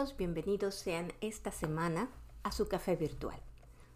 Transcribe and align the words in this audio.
Bienvenidos 0.00 0.76
sean 0.76 1.12
esta 1.20 1.52
semana 1.52 2.08
a 2.42 2.52
su 2.52 2.68
café 2.68 2.96
virtual. 2.96 3.38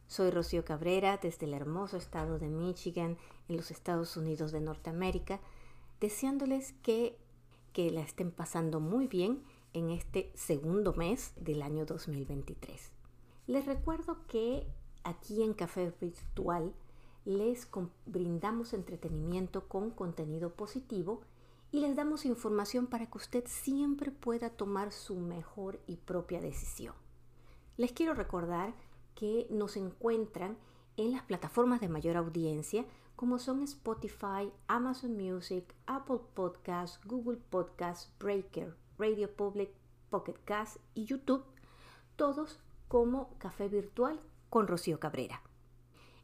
Soy 0.07 0.31
Rocío 0.31 0.63
Cabrera 0.63 1.17
desde 1.17 1.47
el 1.47 1.55
hermoso 1.55 1.97
estado 1.97 2.39
de 2.39 2.51
Michigan 2.51 3.17
en 3.49 3.57
los 3.57 3.71
Estados 3.71 4.15
Unidos 4.19 4.53
de 4.53 4.61
Norteamérica, 4.61 5.41
deseándoles 6.01 6.75
que, 6.83 7.17
que 7.73 7.91
la 7.91 8.03
estén 8.03 8.33
pasando 8.33 8.81
muy 8.81 9.07
bien 9.07 9.45
en 9.73 9.89
este 9.89 10.31
segundo 10.35 10.93
mes 10.93 11.33
del 11.37 11.63
año 11.63 11.87
2023. 11.87 12.93
Les 13.47 13.65
recuerdo 13.65 14.27
que 14.27 14.67
aquí 15.05 15.43
en 15.43 15.55
Café 15.55 15.91
Virtual 15.99 16.75
les 17.25 17.67
brindamos 18.05 18.75
entretenimiento 18.75 19.69
con 19.69 19.91
contenido 19.91 20.51
positivo 20.53 21.23
y 21.75 21.81
les 21.81 21.97
damos 21.97 22.25
información 22.25 22.87
para 22.87 23.07
que 23.07 23.19
usted 23.19 23.43
siempre 23.49 24.13
pueda 24.13 24.49
tomar 24.49 24.93
su 24.93 25.17
mejor 25.17 25.81
y 25.89 25.97
propia 25.97 26.41
decisión. 26.41 26.95
Les 27.77 27.91
quiero 27.91 28.15
recordar 28.15 28.73
que 29.17 29.49
nos 29.51 29.77
encuentran 29.77 30.57
en 30.97 31.11
las 31.11 31.23
plataformas 31.23 31.81
de 31.81 31.89
mayor 31.89 32.17
audiencia 32.17 32.87
como 33.17 33.41
son 33.41 33.61
Spotify, 33.65 34.53
Amazon 34.69 35.17
Music, 35.17 35.75
Apple 35.87 36.21
Podcasts, 36.35 37.01
Google 37.07 37.39
Podcasts, 37.51 38.09
Breaker, 38.21 38.77
Radio 38.97 39.35
Public, 39.35 39.71
Pocket 40.11 40.37
Cast 40.45 40.77
y 40.95 41.07
YouTube, 41.07 41.43
todos 42.15 42.61
como 42.87 43.37
Café 43.39 43.67
Virtual 43.67 44.21
con 44.49 44.69
Rocío 44.69 45.01
Cabrera. 45.01 45.43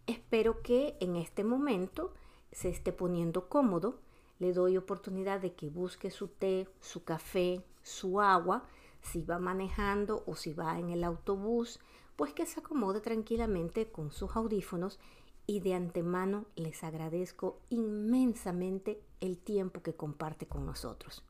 Espero 0.06 0.62
que 0.62 0.97
en 1.01 1.17
este 1.17 1.43
momento 1.43 2.15
se 2.53 2.69
esté 2.69 2.93
poniendo 2.93 3.48
cómodo 3.48 3.98
le 4.41 4.53
doy 4.53 4.77
oportunidad 4.77 5.41
de 5.41 5.53
que 5.55 5.69
busque 5.69 6.11
su 6.11 6.27
té, 6.27 6.67
su 6.81 7.05
café, 7.05 7.63
su 7.83 8.21
agua, 8.21 8.65
si 9.03 9.23
va 9.23 9.39
manejando 9.39 10.25
o 10.27 10.35
si 10.35 10.53
va 10.53 10.79
en 10.79 10.91
el 10.91 11.05
autobús, 11.05 11.79
pues 12.17 12.33
que 12.33 12.47
se 12.47 12.61
acomode 12.61 13.01
tranquilamente 13.01 13.91
con 13.91 14.11
sus 14.11 14.35
audífonos 14.35 14.99
y 15.47 15.61
de 15.61 15.75
antemano 15.75 16.47
les 16.57 16.83
agradezco 16.85 17.59
inmensamente 17.69 19.01
el 19.21 19.39
tiempo 19.39 19.83
que 19.83 19.95
comparte 19.95 20.47
con 20.47 20.65
nosotros. 20.67 21.23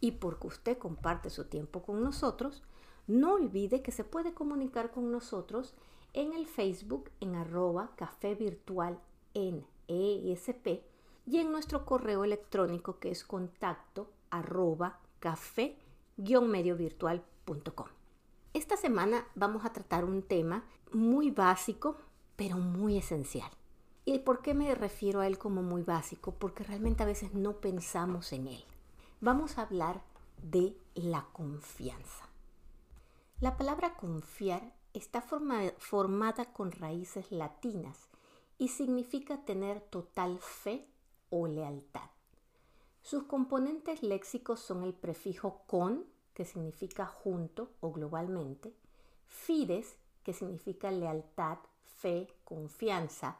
Y 0.00 0.12
porque 0.12 0.46
usted 0.46 0.78
comparte 0.78 1.30
su 1.30 1.44
tiempo 1.44 1.82
con 1.82 2.02
nosotros, 2.02 2.62
no 3.06 3.34
olvide 3.34 3.82
que 3.82 3.92
se 3.92 4.04
puede 4.04 4.32
comunicar 4.32 4.90
con 4.90 5.10
nosotros 5.10 5.74
en 6.12 6.32
el 6.32 6.46
Facebook 6.46 7.10
en 7.20 7.34
arroba 7.34 7.90
café 7.96 8.34
virtual 8.34 8.98
en 9.34 9.66
ESP 9.88 10.93
y 11.26 11.38
en 11.38 11.50
nuestro 11.50 11.84
correo 11.84 12.22
electrónico 12.24 12.98
que 12.98 13.10
es 13.10 13.24
contacto 13.24 14.10
arroba 14.30 15.00
café-mediovirtual.com. 15.20 17.88
Esta 18.52 18.76
semana 18.76 19.26
vamos 19.34 19.64
a 19.64 19.72
tratar 19.72 20.04
un 20.04 20.22
tema 20.22 20.64
muy 20.92 21.30
básico, 21.30 21.96
pero 22.36 22.58
muy 22.58 22.98
esencial. 22.98 23.50
¿Y 24.04 24.18
por 24.20 24.42
qué 24.42 24.54
me 24.54 24.74
refiero 24.74 25.20
a 25.20 25.26
él 25.26 25.38
como 25.38 25.62
muy 25.62 25.82
básico? 25.82 26.34
Porque 26.34 26.62
realmente 26.62 27.02
a 27.02 27.06
veces 27.06 27.32
no 27.32 27.60
pensamos 27.60 28.32
en 28.32 28.48
él. 28.48 28.64
Vamos 29.20 29.56
a 29.56 29.62
hablar 29.62 30.02
de 30.42 30.76
la 30.94 31.26
confianza. 31.32 32.28
La 33.40 33.56
palabra 33.56 33.96
confiar 33.96 34.74
está 34.92 35.22
formada 35.22 36.52
con 36.52 36.70
raíces 36.70 37.32
latinas 37.32 38.10
y 38.58 38.68
significa 38.68 39.44
tener 39.44 39.80
total 39.80 40.38
fe 40.38 40.86
o 41.36 41.48
lealtad. 41.48 42.10
Sus 43.02 43.24
componentes 43.24 44.04
léxicos 44.04 44.60
son 44.60 44.84
el 44.84 44.94
prefijo 44.94 45.62
con, 45.66 46.06
que 46.32 46.44
significa 46.44 47.06
junto 47.06 47.72
o 47.80 47.90
globalmente, 47.90 48.72
fides, 49.26 49.96
que 50.22 50.32
significa 50.32 50.92
lealtad, 50.92 51.58
fe, 51.82 52.28
confianza, 52.44 53.36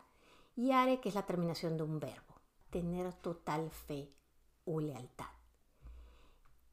y 0.56 0.72
are, 0.72 0.98
que 1.00 1.08
es 1.08 1.14
la 1.14 1.24
terminación 1.24 1.76
de 1.76 1.84
un 1.84 2.00
verbo, 2.00 2.34
tener 2.70 3.12
total 3.14 3.70
fe 3.70 4.12
o 4.64 4.80
lealtad. 4.80 5.30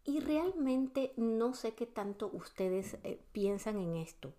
Y 0.04 0.22
realmente 0.22 1.14
no 1.18 1.54
sé 1.54 1.76
qué 1.76 1.86
tanto 1.86 2.32
ustedes 2.34 2.98
eh, 3.04 3.24
piensan 3.32 3.78
en 3.78 3.96
esto, 3.96 4.34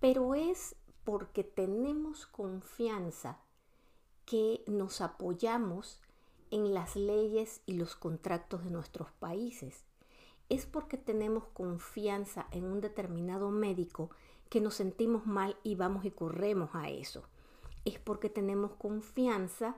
pero 0.00 0.34
es 0.34 0.74
porque 1.04 1.44
tenemos 1.44 2.26
confianza 2.26 3.38
que 4.24 4.64
nos 4.66 5.00
apoyamos 5.00 6.00
en 6.50 6.74
las 6.74 6.96
leyes 6.96 7.60
y 7.66 7.74
los 7.74 7.96
contratos 7.96 8.64
de 8.64 8.70
nuestros 8.70 9.10
países. 9.12 9.84
Es 10.48 10.66
porque 10.66 10.96
tenemos 10.96 11.44
confianza 11.52 12.46
en 12.52 12.64
un 12.64 12.80
determinado 12.80 13.50
médico 13.50 14.10
que 14.48 14.60
nos 14.60 14.74
sentimos 14.74 15.26
mal 15.26 15.56
y 15.62 15.74
vamos 15.74 16.04
y 16.04 16.10
corremos 16.10 16.70
a 16.74 16.88
eso. 16.88 17.24
Es 17.84 17.98
porque 17.98 18.30
tenemos 18.30 18.74
confianza 18.74 19.76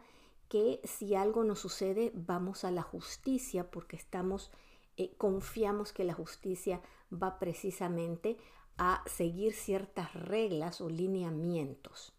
que 0.49 0.81
si 0.85 1.15
algo 1.15 1.45
nos 1.45 1.61
sucede 1.61 2.13
vamos 2.15 2.65
a 2.65 2.71
la 2.71 2.83
justicia 2.83 3.71
porque 3.71 3.97
estamos 3.97 4.51
eh, 4.97 5.15
confiamos 5.17 5.93
que 5.93 6.05
la 6.05 6.13
justicia 6.13 6.81
va 7.13 7.39
precisamente 7.39 8.37
a 8.79 9.03
seguir 9.07 9.55
ciertas 9.55 10.13
reglas 10.13 10.81
o 10.81 10.89
lineamientos. 10.89 12.13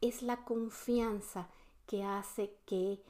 Es 0.00 0.22
la 0.22 0.44
confianza 0.44 1.48
que 1.86 2.02
hace 2.02 2.56
que 2.66 3.00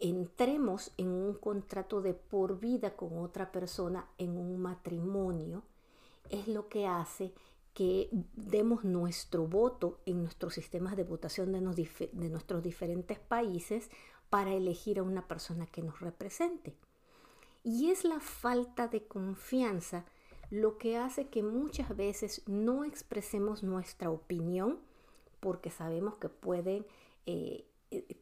entremos 0.00 0.92
en 0.96 1.08
un 1.08 1.34
contrato 1.34 2.02
de 2.02 2.14
por 2.14 2.58
vida 2.60 2.96
con 2.96 3.18
otra 3.18 3.52
persona, 3.52 4.08
en 4.18 4.36
un 4.36 4.60
matrimonio, 4.60 5.62
es 6.30 6.48
lo 6.48 6.68
que 6.68 6.86
hace 6.86 7.32
que 7.74 8.08
demos 8.36 8.84
nuestro 8.84 9.46
voto 9.46 9.98
en 10.06 10.22
nuestros 10.22 10.54
sistemas 10.54 10.96
de 10.96 11.02
votación 11.02 11.52
de, 11.52 11.60
nuestros 12.30 12.62
diferentes 12.62 13.18
países 13.18 13.90
para 14.30 14.52
elegir 14.52 15.00
a 15.00 15.02
una 15.02 15.26
persona 15.26 15.66
que 15.66 15.82
nos 15.82 16.00
represente. 16.00 16.76
Y 17.64 17.90
es 17.90 18.04
la 18.04 18.20
falta 18.20 18.88
de 18.88 19.06
confianza 19.06 20.04
lo 20.50 20.78
que 20.78 20.96
hace 20.96 21.26
que 21.28 21.42
muchas 21.42 21.96
veces 21.96 22.42
no 22.46 22.84
expresemos 22.84 23.64
nuestra 23.64 24.10
opinión 24.10 24.78
porque 25.40 25.70
sabemos 25.70 26.16
que 26.16 26.28
pueden 26.28 26.86
eh, 27.26 27.64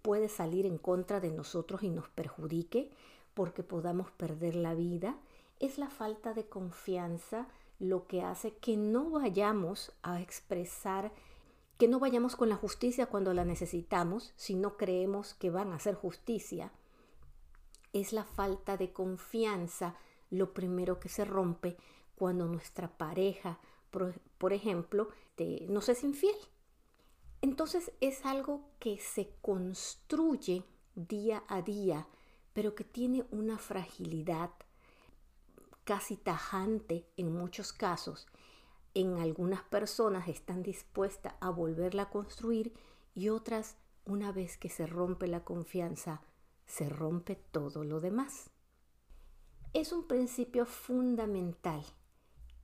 puede 0.02 0.28
salir 0.28 0.66
en 0.66 0.78
contra 0.78 1.20
de 1.20 1.30
nosotros 1.30 1.82
y 1.82 1.90
nos 1.90 2.08
perjudique 2.08 2.90
porque 3.34 3.62
podamos 3.62 4.10
perder 4.10 4.56
la 4.56 4.74
vida, 4.74 5.16
es 5.58 5.78
la 5.78 5.88
falta 5.88 6.34
de 6.34 6.46
confianza 6.46 7.48
lo 7.78 8.06
que 8.06 8.22
hace 8.22 8.54
que 8.56 8.76
no 8.76 9.10
vayamos 9.10 9.92
a 10.02 10.20
expresar, 10.20 11.12
que 11.78 11.88
no 11.88 11.98
vayamos 11.98 12.36
con 12.36 12.48
la 12.48 12.56
justicia 12.56 13.06
cuando 13.06 13.34
la 13.34 13.44
necesitamos, 13.44 14.32
si 14.36 14.54
no 14.54 14.76
creemos 14.76 15.34
que 15.34 15.50
van 15.50 15.72
a 15.72 15.76
hacer 15.76 15.94
justicia. 15.94 16.72
Es 17.92 18.12
la 18.12 18.24
falta 18.24 18.76
de 18.76 18.92
confianza 18.92 19.96
lo 20.30 20.54
primero 20.54 21.00
que 21.00 21.08
se 21.08 21.24
rompe 21.24 21.76
cuando 22.14 22.46
nuestra 22.46 22.88
pareja, 22.96 23.58
por, 23.90 24.52
ejemplo, 24.52 25.08
nos 25.68 25.88
es 25.88 26.04
infiel. 26.04 26.36
Entonces 27.42 27.92
es 28.00 28.24
algo 28.24 28.70
que 28.78 28.98
se 28.98 29.34
construye 29.42 30.64
día 30.94 31.42
a 31.48 31.60
día, 31.60 32.06
pero 32.52 32.74
que 32.74 32.84
tiene 32.84 33.26
una 33.30 33.58
fragilidad 33.58 34.50
casi 35.84 36.16
tajante 36.16 37.04
en 37.16 37.34
muchos 37.34 37.72
casos. 37.72 38.28
En 38.94 39.18
algunas 39.18 39.62
personas 39.62 40.28
están 40.28 40.62
dispuestas 40.62 41.34
a 41.40 41.50
volverla 41.50 42.04
a 42.04 42.10
construir 42.10 42.72
y 43.14 43.28
otras, 43.28 43.76
una 44.04 44.30
vez 44.30 44.56
que 44.56 44.68
se 44.68 44.86
rompe 44.86 45.26
la 45.26 45.44
confianza, 45.44 46.22
se 46.66 46.88
rompe 46.88 47.34
todo 47.34 47.82
lo 47.82 48.00
demás. 48.00 48.50
Es 49.72 49.92
un 49.92 50.06
principio 50.06 50.64
fundamental 50.64 51.82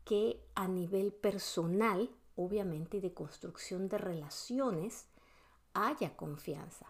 que 0.04 0.40
a 0.54 0.68
nivel 0.68 1.12
personal 1.12 2.10
obviamente, 2.38 3.00
de 3.00 3.12
construcción 3.12 3.88
de 3.88 3.98
relaciones, 3.98 5.06
haya 5.74 6.16
confianza. 6.16 6.86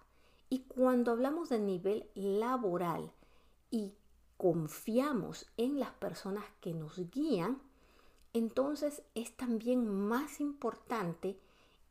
Y 0.50 0.61
cuando 0.61 1.12
hablamos 1.12 1.49
de 1.49 1.59
nivel 1.59 2.11
laboral 2.15 3.11
y 3.71 3.95
confiamos 4.37 5.47
en 5.56 5.81
las 5.81 5.91
personas 5.93 6.45
que 6.61 6.75
nos 6.75 6.99
guían, 7.11 7.62
entonces 8.35 9.03
es 9.15 9.35
también 9.39 9.89
más 9.89 10.39
importante 10.41 11.41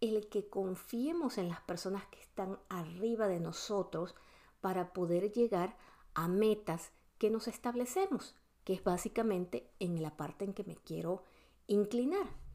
el 0.01 0.29
que 0.29 0.47
confiemos 0.47 1.39
en 1.39 1.49
las 1.49 1.61
personas 1.61 2.05
que 2.05 2.19
están 2.19 2.59
arriba 2.69 3.27
de 3.27 3.39
nosotros 3.39 4.13
para 4.61 4.93
poder 4.93 5.31
llegar 5.31 5.75
a 6.13 6.27
metas 6.27 6.91
que 7.17 7.31
nos 7.31 7.47
establecemos, 7.47 8.35
que 8.63 8.73
es 8.73 8.83
básicamente 8.83 9.67
en 9.79 10.03
la 10.03 10.15
parte 10.15 10.45
en 10.45 10.53
que 10.53 10.63
me 10.63 10.75
quiero 10.75 11.23
inclinar. 11.65 12.46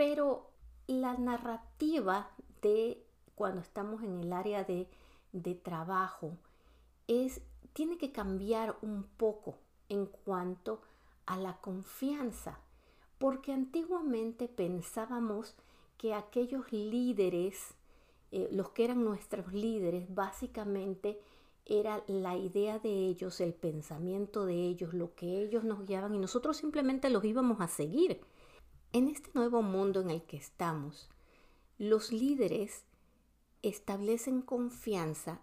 Pero 0.00 0.48
la 0.86 1.12
narrativa 1.12 2.30
de 2.62 3.04
cuando 3.34 3.60
estamos 3.60 4.02
en 4.02 4.18
el 4.20 4.32
área 4.32 4.64
de, 4.64 4.88
trabajo 5.56 6.38
es, 7.06 7.42
tiene 7.74 7.98
que 7.98 8.10
cambiar 8.10 8.78
un 8.80 9.02
poco 9.18 9.58
en 9.90 10.06
cuanto 10.06 10.80
a 11.26 11.36
la 11.36 11.58
confianza, 11.58 12.60
porque 13.18 13.52
antiguamente 13.52 14.48
pensábamos 14.48 15.54
que 15.98 16.14
aquellos 16.14 16.72
líderes, 16.72 17.74
eh, 18.32 18.48
los 18.52 18.70
que 18.70 18.86
eran 18.86 19.04
nuestros 19.04 19.52
líderes, 19.52 20.06
básicamente 20.14 21.20
era 21.66 22.02
la 22.06 22.38
idea 22.38 22.78
de 22.78 22.88
ellos, 22.88 23.38
el 23.42 23.52
pensamiento 23.52 24.46
de 24.46 24.54
ellos, 24.54 24.94
lo 24.94 25.14
que 25.14 25.42
ellos 25.42 25.62
nos 25.62 25.84
guiaban 25.84 26.14
y 26.14 26.18
nosotros 26.18 26.56
simplemente 26.56 27.10
los 27.10 27.22
íbamos 27.22 27.60
a 27.60 27.68
seguir. 27.68 28.22
En 28.92 29.06
este 29.06 29.30
nuevo 29.34 29.62
mundo 29.62 30.00
en 30.00 30.10
el 30.10 30.24
que 30.24 30.36
estamos, 30.36 31.08
los 31.78 32.10
líderes 32.10 32.82
establecen 33.62 34.42
confianza 34.42 35.40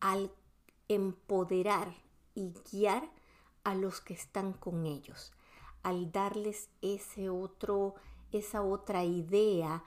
al 0.00 0.32
empoderar 0.88 1.94
y 2.34 2.52
guiar 2.72 3.08
a 3.62 3.76
los 3.76 4.00
que 4.00 4.14
están 4.14 4.54
con 4.54 4.86
ellos, 4.86 5.32
al 5.84 6.10
darles 6.10 6.68
ese 6.82 7.28
otro, 7.28 7.94
esa 8.32 8.62
otra 8.62 9.04
idea, 9.04 9.84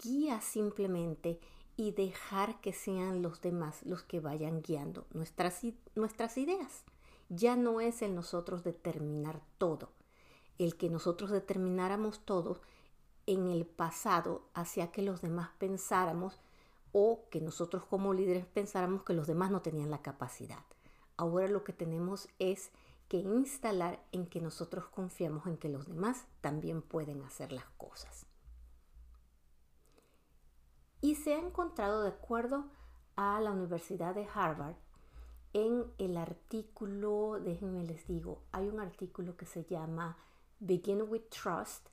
guía 0.00 0.40
simplemente 0.40 1.40
y 1.76 1.90
dejar 1.90 2.60
que 2.60 2.72
sean 2.72 3.20
los 3.20 3.40
demás 3.40 3.84
los 3.84 4.04
que 4.04 4.20
vayan 4.20 4.62
guiando 4.62 5.08
nuestras, 5.12 5.62
nuestras 5.96 6.38
ideas. 6.38 6.84
Ya 7.30 7.56
no 7.56 7.80
es 7.80 8.00
el 8.00 8.14
nosotros 8.14 8.62
determinar 8.62 9.42
todo. 9.58 9.97
El 10.58 10.76
que 10.76 10.90
nosotros 10.90 11.30
determináramos 11.30 12.20
todo 12.20 12.60
en 13.26 13.48
el 13.48 13.66
pasado 13.66 14.42
hacía 14.54 14.90
que 14.90 15.02
los 15.02 15.22
demás 15.22 15.50
pensáramos 15.58 16.38
o 16.92 17.28
que 17.30 17.40
nosotros 17.40 17.84
como 17.84 18.14
líderes 18.14 18.46
pensáramos 18.46 19.02
que 19.02 19.12
los 19.12 19.26
demás 19.26 19.50
no 19.50 19.62
tenían 19.62 19.90
la 19.90 20.02
capacidad. 20.02 20.64
Ahora 21.16 21.48
lo 21.48 21.64
que 21.64 21.72
tenemos 21.72 22.28
es 22.38 22.70
que 23.08 23.18
instalar 23.18 24.00
en 24.12 24.26
que 24.26 24.40
nosotros 24.40 24.86
confiamos 24.86 25.46
en 25.46 25.56
que 25.56 25.68
los 25.68 25.86
demás 25.86 26.26
también 26.40 26.82
pueden 26.82 27.22
hacer 27.22 27.52
las 27.52 27.66
cosas 27.76 28.26
y 31.00 31.14
se 31.14 31.34
ha 31.34 31.38
encontrado 31.38 32.02
de 32.02 32.08
acuerdo 32.08 32.66
a 33.16 33.40
la 33.40 33.50
Universidad 33.50 34.14
de 34.14 34.26
Harvard 34.32 34.74
en 35.52 35.84
el 35.98 36.16
artículo, 36.16 37.38
déjenme 37.40 37.84
les 37.84 38.06
digo, 38.06 38.42
hay 38.52 38.68
un 38.68 38.80
artículo 38.80 39.36
que 39.36 39.46
se 39.46 39.64
llama 39.64 40.16
Begin 40.60 41.02
with 41.02 41.22
Trust 41.28 41.88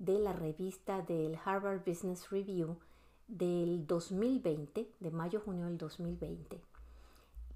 de 0.00 0.18
la 0.18 0.32
revista 0.32 1.02
del 1.02 1.38
Harvard 1.44 1.84
Business 1.86 2.30
Review 2.30 2.76
del 3.28 3.86
2020, 3.86 4.90
de 4.98 5.10
mayo-junio 5.12 5.66
del 5.66 5.78
2020, 5.78 6.60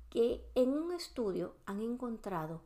que 0.09 0.44
en 0.55 0.70
un 0.70 0.93
estudio 0.93 1.56
han 1.67 1.81
encontrado 1.81 2.61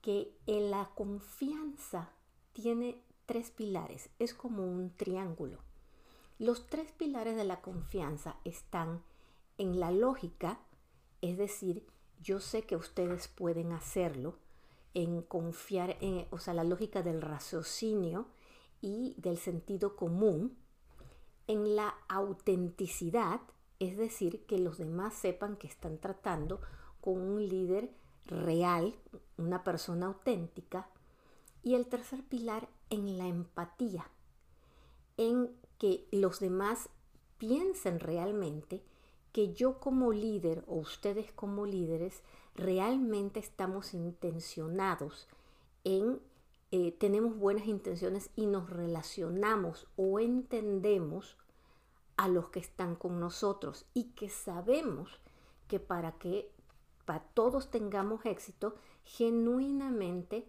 que 0.00 0.34
la 0.46 0.90
confianza 0.94 2.12
tiene 2.54 3.02
tres 3.26 3.50
pilares, 3.50 4.08
es 4.18 4.32
como 4.32 4.64
un 4.64 4.96
triángulo. 4.96 5.58
Los 6.38 6.66
tres 6.66 6.92
pilares 6.92 7.36
de 7.36 7.44
la 7.44 7.60
confianza 7.60 8.36
están 8.44 9.02
en 9.58 9.80
la 9.80 9.90
lógica, 9.90 10.60
es 11.20 11.36
decir, 11.36 11.86
yo 12.22 12.40
sé 12.40 12.62
que 12.62 12.76
ustedes 12.76 13.28
pueden 13.28 13.72
hacerlo, 13.72 14.38
en 14.94 15.22
confiar 15.22 15.96
en, 16.00 16.26
o 16.30 16.38
sea, 16.38 16.54
la 16.54 16.64
lógica 16.64 17.02
del 17.02 17.20
raciocinio 17.20 18.28
y 18.80 19.14
del 19.18 19.38
sentido 19.38 19.96
común, 19.96 20.56
en 21.46 21.76
la 21.76 21.94
autenticidad, 22.08 23.40
es 23.78 23.96
decir, 23.96 24.46
que 24.46 24.58
los 24.58 24.78
demás 24.78 25.14
sepan 25.14 25.56
que 25.56 25.66
están 25.66 25.98
tratando 25.98 26.60
con 27.00 27.20
un 27.20 27.46
líder 27.46 27.90
real, 28.26 28.94
una 29.36 29.64
persona 29.64 30.06
auténtica, 30.06 30.88
y 31.62 31.74
el 31.74 31.86
tercer 31.86 32.22
pilar 32.22 32.68
en 32.90 33.18
la 33.18 33.26
empatía, 33.26 34.10
en 35.16 35.50
que 35.78 36.06
los 36.12 36.40
demás 36.40 36.88
piensen 37.38 38.00
realmente 38.00 38.82
que 39.32 39.52
yo 39.52 39.80
como 39.80 40.12
líder 40.12 40.64
o 40.66 40.76
ustedes 40.76 41.32
como 41.32 41.66
líderes 41.66 42.22
realmente 42.54 43.40
estamos 43.40 43.94
intencionados 43.94 45.28
en, 45.84 46.20
eh, 46.70 46.92
tenemos 46.92 47.36
buenas 47.36 47.66
intenciones 47.66 48.30
y 48.36 48.46
nos 48.46 48.70
relacionamos 48.70 49.86
o 49.96 50.20
entendemos 50.20 51.36
a 52.16 52.28
los 52.28 52.48
que 52.50 52.60
están 52.60 52.94
con 52.94 53.20
nosotros 53.20 53.86
y 53.92 54.04
que 54.12 54.28
sabemos 54.28 55.20
que 55.68 55.80
para 55.80 56.12
que 56.12 56.50
para 57.04 57.20
todos 57.20 57.70
tengamos 57.70 58.24
éxito, 58.24 58.76
genuinamente 59.04 60.46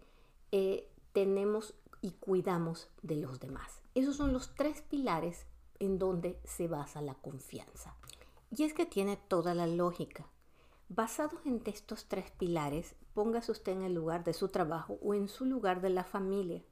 eh, 0.52 0.88
tenemos 1.12 1.74
y 2.00 2.12
cuidamos 2.12 2.88
de 3.02 3.16
los 3.16 3.40
demás. 3.40 3.82
Esos 3.94 4.16
son 4.16 4.32
los 4.32 4.54
tres 4.54 4.82
pilares 4.82 5.46
en 5.78 5.98
donde 5.98 6.38
se 6.44 6.68
basa 6.68 7.02
la 7.02 7.14
confianza. 7.14 7.94
Y 8.50 8.62
es 8.64 8.72
que 8.72 8.86
tiene 8.86 9.16
toda 9.16 9.54
la 9.54 9.66
lógica. 9.66 10.26
Basados 10.88 11.44
en 11.46 11.60
estos 11.64 12.06
tres 12.06 12.30
pilares, 12.30 12.94
póngase 13.12 13.50
usted 13.50 13.72
en 13.72 13.82
el 13.82 13.94
lugar 13.94 14.22
de 14.22 14.32
su 14.32 14.48
trabajo 14.48 14.98
o 15.02 15.14
en 15.14 15.26
su 15.26 15.44
lugar 15.44 15.80
de 15.80 15.90
la 15.90 16.04
familia. 16.04 16.62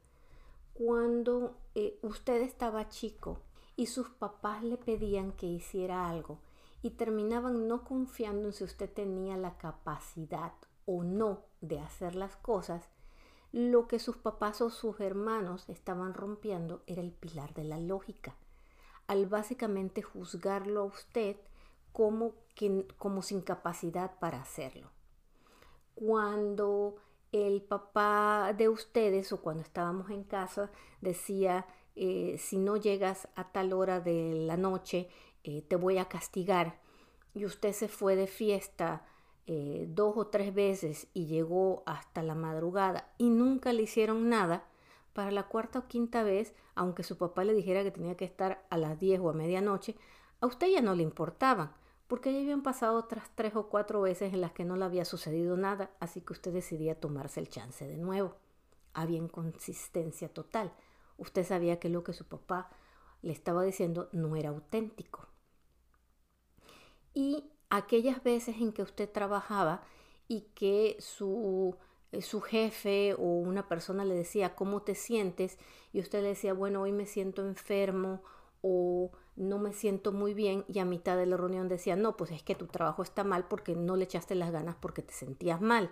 Cuando 0.72 1.56
eh, 1.74 1.98
usted 2.00 2.40
estaba 2.42 2.88
chico 2.88 3.40
y 3.74 3.86
sus 3.86 4.10
papás 4.10 4.62
le 4.62 4.76
pedían 4.76 5.32
que 5.32 5.46
hiciera 5.46 6.08
algo 6.08 6.38
y 6.80 6.90
terminaban 6.90 7.66
no 7.66 7.82
confiando 7.82 8.46
en 8.46 8.52
si 8.52 8.62
usted 8.62 8.88
tenía 8.88 9.36
la 9.36 9.58
capacidad 9.58 10.52
o 10.86 11.02
no 11.02 11.42
de 11.60 11.80
hacer 11.80 12.14
las 12.14 12.36
cosas, 12.36 12.88
lo 13.50 13.88
que 13.88 13.98
sus 13.98 14.16
papás 14.16 14.60
o 14.60 14.70
sus 14.70 15.00
hermanos 15.00 15.68
estaban 15.68 16.14
rompiendo 16.14 16.84
era 16.86 17.02
el 17.02 17.10
pilar 17.10 17.52
de 17.54 17.64
la 17.64 17.80
lógica, 17.80 18.36
al 19.08 19.26
básicamente 19.26 20.02
juzgarlo 20.02 20.82
a 20.82 20.84
usted 20.84 21.36
como, 21.94 22.34
como 22.98 23.22
sin 23.22 23.40
capacidad 23.40 24.18
para 24.18 24.40
hacerlo. 24.40 24.90
Cuando 25.94 26.96
el 27.30 27.62
papá 27.62 28.52
de 28.52 28.68
ustedes 28.68 29.32
o 29.32 29.40
cuando 29.40 29.62
estábamos 29.62 30.10
en 30.10 30.24
casa 30.24 30.72
decía, 31.00 31.66
eh, 31.94 32.34
si 32.38 32.58
no 32.58 32.76
llegas 32.76 33.28
a 33.36 33.52
tal 33.52 33.72
hora 33.72 34.00
de 34.00 34.34
la 34.34 34.56
noche, 34.56 35.08
eh, 35.44 35.62
te 35.62 35.76
voy 35.76 35.98
a 35.98 36.08
castigar, 36.08 36.80
y 37.32 37.44
usted 37.44 37.72
se 37.72 37.86
fue 37.86 38.16
de 38.16 38.26
fiesta 38.26 39.06
eh, 39.46 39.86
dos 39.88 40.14
o 40.16 40.26
tres 40.26 40.52
veces 40.52 41.06
y 41.14 41.26
llegó 41.26 41.84
hasta 41.86 42.22
la 42.22 42.34
madrugada 42.34 43.12
y 43.18 43.30
nunca 43.30 43.72
le 43.72 43.82
hicieron 43.82 44.28
nada, 44.28 44.64
para 45.12 45.30
la 45.30 45.44
cuarta 45.44 45.78
o 45.78 45.86
quinta 45.86 46.24
vez, 46.24 46.54
aunque 46.74 47.04
su 47.04 47.18
papá 47.18 47.44
le 47.44 47.54
dijera 47.54 47.84
que 47.84 47.92
tenía 47.92 48.16
que 48.16 48.24
estar 48.24 48.66
a 48.68 48.76
las 48.76 48.98
10 48.98 49.20
o 49.20 49.30
a 49.30 49.32
medianoche, 49.32 49.94
a 50.40 50.46
usted 50.46 50.66
ya 50.66 50.82
no 50.82 50.96
le 50.96 51.04
importaban, 51.04 51.72
porque 52.06 52.32
ya 52.32 52.40
habían 52.40 52.62
pasado 52.62 52.96
otras 52.96 53.30
tres 53.34 53.56
o 53.56 53.68
cuatro 53.68 54.02
veces 54.02 54.32
en 54.34 54.40
las 54.40 54.52
que 54.52 54.64
no 54.64 54.76
le 54.76 54.84
había 54.84 55.04
sucedido 55.04 55.56
nada, 55.56 55.90
así 56.00 56.20
que 56.20 56.32
usted 56.32 56.52
decidía 56.52 57.00
tomarse 57.00 57.40
el 57.40 57.48
chance 57.48 57.86
de 57.86 57.96
nuevo. 57.96 58.36
Había 58.92 59.18
inconsistencia 59.18 60.28
total. 60.28 60.72
Usted 61.16 61.44
sabía 61.44 61.80
que 61.80 61.88
lo 61.88 62.04
que 62.04 62.12
su 62.12 62.26
papá 62.26 62.70
le 63.22 63.32
estaba 63.32 63.62
diciendo 63.62 64.08
no 64.12 64.36
era 64.36 64.50
auténtico. 64.50 65.26
Y 67.14 67.50
aquellas 67.70 68.22
veces 68.22 68.56
en 68.60 68.72
que 68.72 68.82
usted 68.82 69.10
trabajaba 69.10 69.82
y 70.28 70.42
que 70.54 70.96
su, 70.98 71.76
eh, 72.12 72.22
su 72.22 72.40
jefe 72.40 73.14
o 73.14 73.22
una 73.22 73.68
persona 73.68 74.04
le 74.04 74.14
decía, 74.14 74.54
¿cómo 74.54 74.82
te 74.82 74.94
sientes? 74.94 75.58
Y 75.92 76.00
usted 76.00 76.22
le 76.22 76.28
decía, 76.28 76.52
bueno, 76.52 76.82
hoy 76.82 76.92
me 76.92 77.06
siento 77.06 77.42
enfermo 77.42 78.22
o 78.66 79.10
no 79.36 79.58
me 79.58 79.74
siento 79.74 80.10
muy 80.10 80.32
bien 80.32 80.64
y 80.68 80.78
a 80.78 80.86
mitad 80.86 81.18
de 81.18 81.26
la 81.26 81.36
reunión 81.36 81.68
decía, 81.68 81.96
no, 81.96 82.16
pues 82.16 82.30
es 82.30 82.42
que 82.42 82.54
tu 82.54 82.66
trabajo 82.66 83.02
está 83.02 83.22
mal 83.22 83.46
porque 83.46 83.76
no 83.76 83.94
le 83.94 84.04
echaste 84.04 84.34
las 84.34 84.52
ganas 84.52 84.74
porque 84.80 85.02
te 85.02 85.12
sentías 85.12 85.60
mal. 85.60 85.90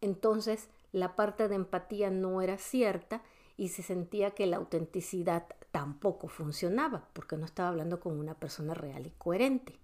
Entonces 0.00 0.68
la 0.92 1.16
parte 1.16 1.48
de 1.48 1.56
empatía 1.56 2.10
no 2.10 2.42
era 2.42 2.58
cierta 2.58 3.22
y 3.56 3.70
se 3.70 3.82
sentía 3.82 4.30
que 4.30 4.46
la 4.46 4.58
autenticidad 4.58 5.46
tampoco 5.72 6.28
funcionaba 6.28 7.08
porque 7.12 7.36
no 7.36 7.44
estaba 7.44 7.70
hablando 7.70 7.98
con 7.98 8.20
una 8.20 8.34
persona 8.34 8.72
real 8.72 9.04
y 9.04 9.10
coherente. 9.10 9.76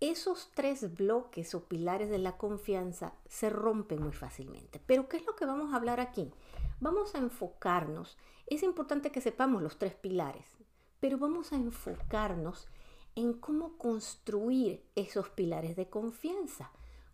Esos 0.00 0.50
tres 0.54 0.94
bloques 0.94 1.54
o 1.54 1.64
pilares 1.64 2.10
de 2.10 2.18
la 2.18 2.36
confianza 2.36 3.14
se 3.30 3.48
rompen 3.48 4.02
muy 4.02 4.12
fácilmente. 4.12 4.78
Pero 4.84 5.08
¿qué 5.08 5.16
es 5.16 5.24
lo 5.24 5.34
que 5.36 5.46
vamos 5.46 5.72
a 5.72 5.76
hablar 5.76 6.00
aquí? 6.00 6.30
Vamos 6.80 7.14
a 7.14 7.18
enfocarnos. 7.18 8.18
Es 8.46 8.62
importante 8.62 9.10
que 9.10 9.22
sepamos 9.22 9.62
los 9.62 9.78
tres 9.78 9.94
pilares, 9.94 10.55
pero 11.00 11.18
vamos 11.18 11.52
a 11.52 11.56
enfocarnos 11.56 12.68
en 13.14 13.32
cómo 13.32 13.78
construir 13.78 14.84
esos 14.94 15.28
pilares 15.30 15.76
de 15.76 15.88
confianza. 15.88 16.70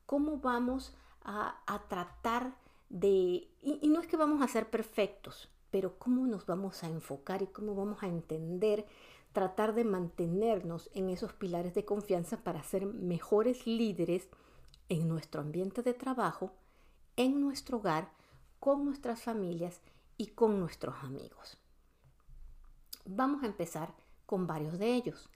Cómo 0.06 0.38
vamos 0.38 0.94
a, 1.22 1.84
tratar 1.88 2.56
de... 2.88 3.48
y 3.60 3.88
no 3.88 4.00
es 4.00 4.06
que 4.06 4.16
vamos 4.16 4.42
a 4.42 4.48
ser 4.48 4.68
perfectos, 4.68 5.48
pero 5.70 5.98
cómo 5.98 6.26
nos 6.26 6.46
vamos 6.46 6.82
a 6.82 6.88
enfocar 6.88 7.42
y 7.42 7.46
cómo 7.46 7.74
vamos 7.74 8.02
a 8.02 8.08
entender 8.08 8.86
tratar 9.32 9.74
de 9.74 9.84
mantenernos 9.84 10.90
en 10.94 11.08
esos 11.08 11.32
pilares 11.32 11.74
de 11.74 11.84
confianza 11.84 12.38
para 12.44 12.62
ser 12.62 12.86
mejores 12.86 13.66
líderes 13.66 14.28
en 14.88 15.08
nuestro 15.08 15.40
ambiente 15.40 15.82
de 15.82 15.94
trabajo, 15.94 16.52
en 17.16 17.40
nuestro 17.40 17.78
hogar, 17.78 18.10
con 18.60 18.84
nuestras 18.84 19.22
familias 19.22 19.80
y 20.16 20.28
con 20.28 20.60
nuestros 20.60 20.94
amigos. 21.02 21.58
Vamos 23.04 23.42
a 23.42 23.46
empezar 23.46 23.94
con 24.26 24.46
varios 24.46 24.78
de 24.78 24.94
ellos. 24.94 25.28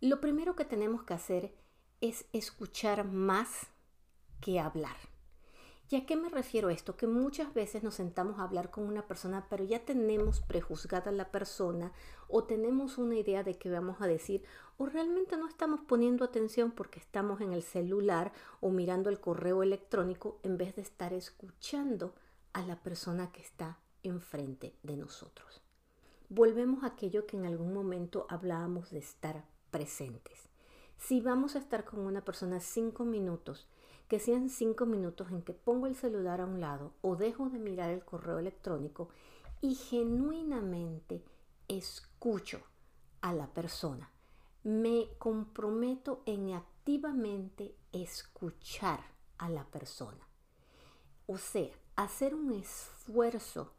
Lo 0.00 0.20
primero 0.20 0.56
que 0.56 0.64
tenemos 0.64 1.02
que 1.02 1.14
hacer 1.14 1.54
es 2.00 2.26
escuchar 2.32 3.04
más 3.04 3.68
que 4.40 4.60
hablar. 4.60 4.96
¿Y 5.90 5.96
a 5.96 6.04
qué 6.04 6.16
me 6.16 6.28
refiero 6.28 6.68
esto? 6.68 6.96
Que 6.96 7.06
muchas 7.06 7.54
veces 7.54 7.82
nos 7.82 7.94
sentamos 7.94 8.38
a 8.38 8.42
hablar 8.42 8.70
con 8.70 8.84
una 8.84 9.06
persona, 9.06 9.46
pero 9.48 9.64
ya 9.64 9.86
tenemos 9.86 10.40
prejuzgada 10.40 11.10
la 11.12 11.30
persona 11.30 11.92
o 12.28 12.44
tenemos 12.44 12.98
una 12.98 13.16
idea 13.16 13.42
de 13.42 13.56
qué 13.56 13.70
vamos 13.70 14.02
a 14.02 14.06
decir 14.06 14.44
o 14.76 14.84
realmente 14.84 15.38
no 15.38 15.48
estamos 15.48 15.80
poniendo 15.80 16.26
atención 16.26 16.72
porque 16.72 17.00
estamos 17.00 17.40
en 17.40 17.54
el 17.54 17.62
celular 17.62 18.32
o 18.60 18.70
mirando 18.70 19.08
el 19.08 19.18
correo 19.18 19.62
electrónico 19.62 20.38
en 20.42 20.58
vez 20.58 20.76
de 20.76 20.82
estar 20.82 21.14
escuchando 21.14 22.14
a 22.52 22.62
la 22.62 22.76
persona 22.82 23.32
que 23.32 23.40
está 23.40 23.78
enfrente 24.02 24.74
de 24.82 24.96
nosotros. 24.98 25.62
Volvemos 26.30 26.84
a 26.84 26.88
aquello 26.88 27.26
que 27.26 27.36
en 27.36 27.46
algún 27.46 27.72
momento 27.72 28.26
hablábamos 28.28 28.90
de 28.90 28.98
estar 28.98 29.44
presentes. 29.70 30.50
Si 30.98 31.20
vamos 31.20 31.56
a 31.56 31.58
estar 31.58 31.84
con 31.84 32.00
una 32.00 32.24
persona 32.24 32.60
cinco 32.60 33.04
minutos, 33.04 33.66
que 34.08 34.18
sean 34.18 34.50
cinco 34.50 34.84
minutos 34.84 35.30
en 35.30 35.42
que 35.42 35.52
pongo 35.52 35.86
el 35.86 35.94
celular 35.94 36.40
a 36.40 36.46
un 36.46 36.60
lado 36.60 36.92
o 37.00 37.16
dejo 37.16 37.48
de 37.48 37.58
mirar 37.58 37.90
el 37.90 38.04
correo 38.04 38.38
electrónico 38.38 39.08
y 39.60 39.74
genuinamente 39.74 41.22
escucho 41.68 42.60
a 43.20 43.32
la 43.32 43.46
persona. 43.48 44.10
Me 44.64 45.08
comprometo 45.18 46.22
en 46.26 46.52
activamente 46.52 47.74
escuchar 47.92 49.00
a 49.38 49.48
la 49.48 49.64
persona. 49.64 50.26
O 51.26 51.38
sea, 51.38 51.70
hacer 51.96 52.34
un 52.34 52.52
esfuerzo 52.52 53.72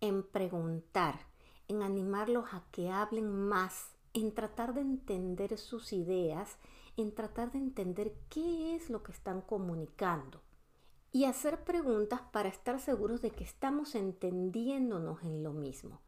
en 0.00 0.22
preguntar, 0.22 1.29
en 1.70 1.82
animarlos 1.82 2.52
a 2.52 2.64
que 2.70 2.90
hablen 2.90 3.30
más, 3.30 3.96
en 4.12 4.34
tratar 4.34 4.74
de 4.74 4.82
entender 4.82 5.56
sus 5.56 5.92
ideas 5.92 6.58
en 6.96 7.14
tratar 7.14 7.52
de 7.52 7.58
entender 7.58 8.14
qué 8.28 8.74
es 8.74 8.90
lo 8.90 9.02
que 9.02 9.12
están 9.12 9.40
comunicando 9.40 10.40
y 11.12 11.24
hacer 11.24 11.64
preguntas 11.64 12.20
para 12.32 12.48
estar 12.48 12.80
seguros 12.80 13.20
de 13.20 13.30
que 13.30 13.44
estamos 13.44 13.94
entendiéndonos 13.94 15.22
en 15.22 15.42
lo 15.42 15.52
mismo. 15.52 16.00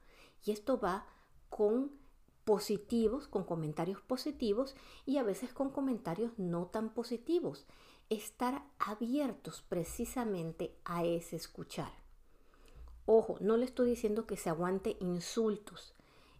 Y 0.45 0.52
esto 0.52 0.78
va 0.78 1.07
con 1.49 1.92
positivos, 2.45 3.26
con 3.26 3.45
comentarios 3.45 4.00
positivos 4.00 4.75
y 5.07 5.19
a 5.19 5.23
veces 5.23 5.52
con 5.52 5.71
comentarios 5.71 6.33
no 6.38 6.66
tan 6.66 6.90
positivos. 6.90 7.66
Estar 8.11 8.64
abiertos 8.78 9.62
precisamente 9.69 10.76
a 10.85 11.04
ese 11.04 11.37
escuchar. 11.37 12.02
Ojo, 13.07 13.37
no 13.41 13.57
le 13.57 13.65
estoy 13.65 13.91
diciendo 13.91 14.27
que 14.27 14.37
se 14.37 14.49
aguante 14.49 14.97
insultos, 15.01 15.95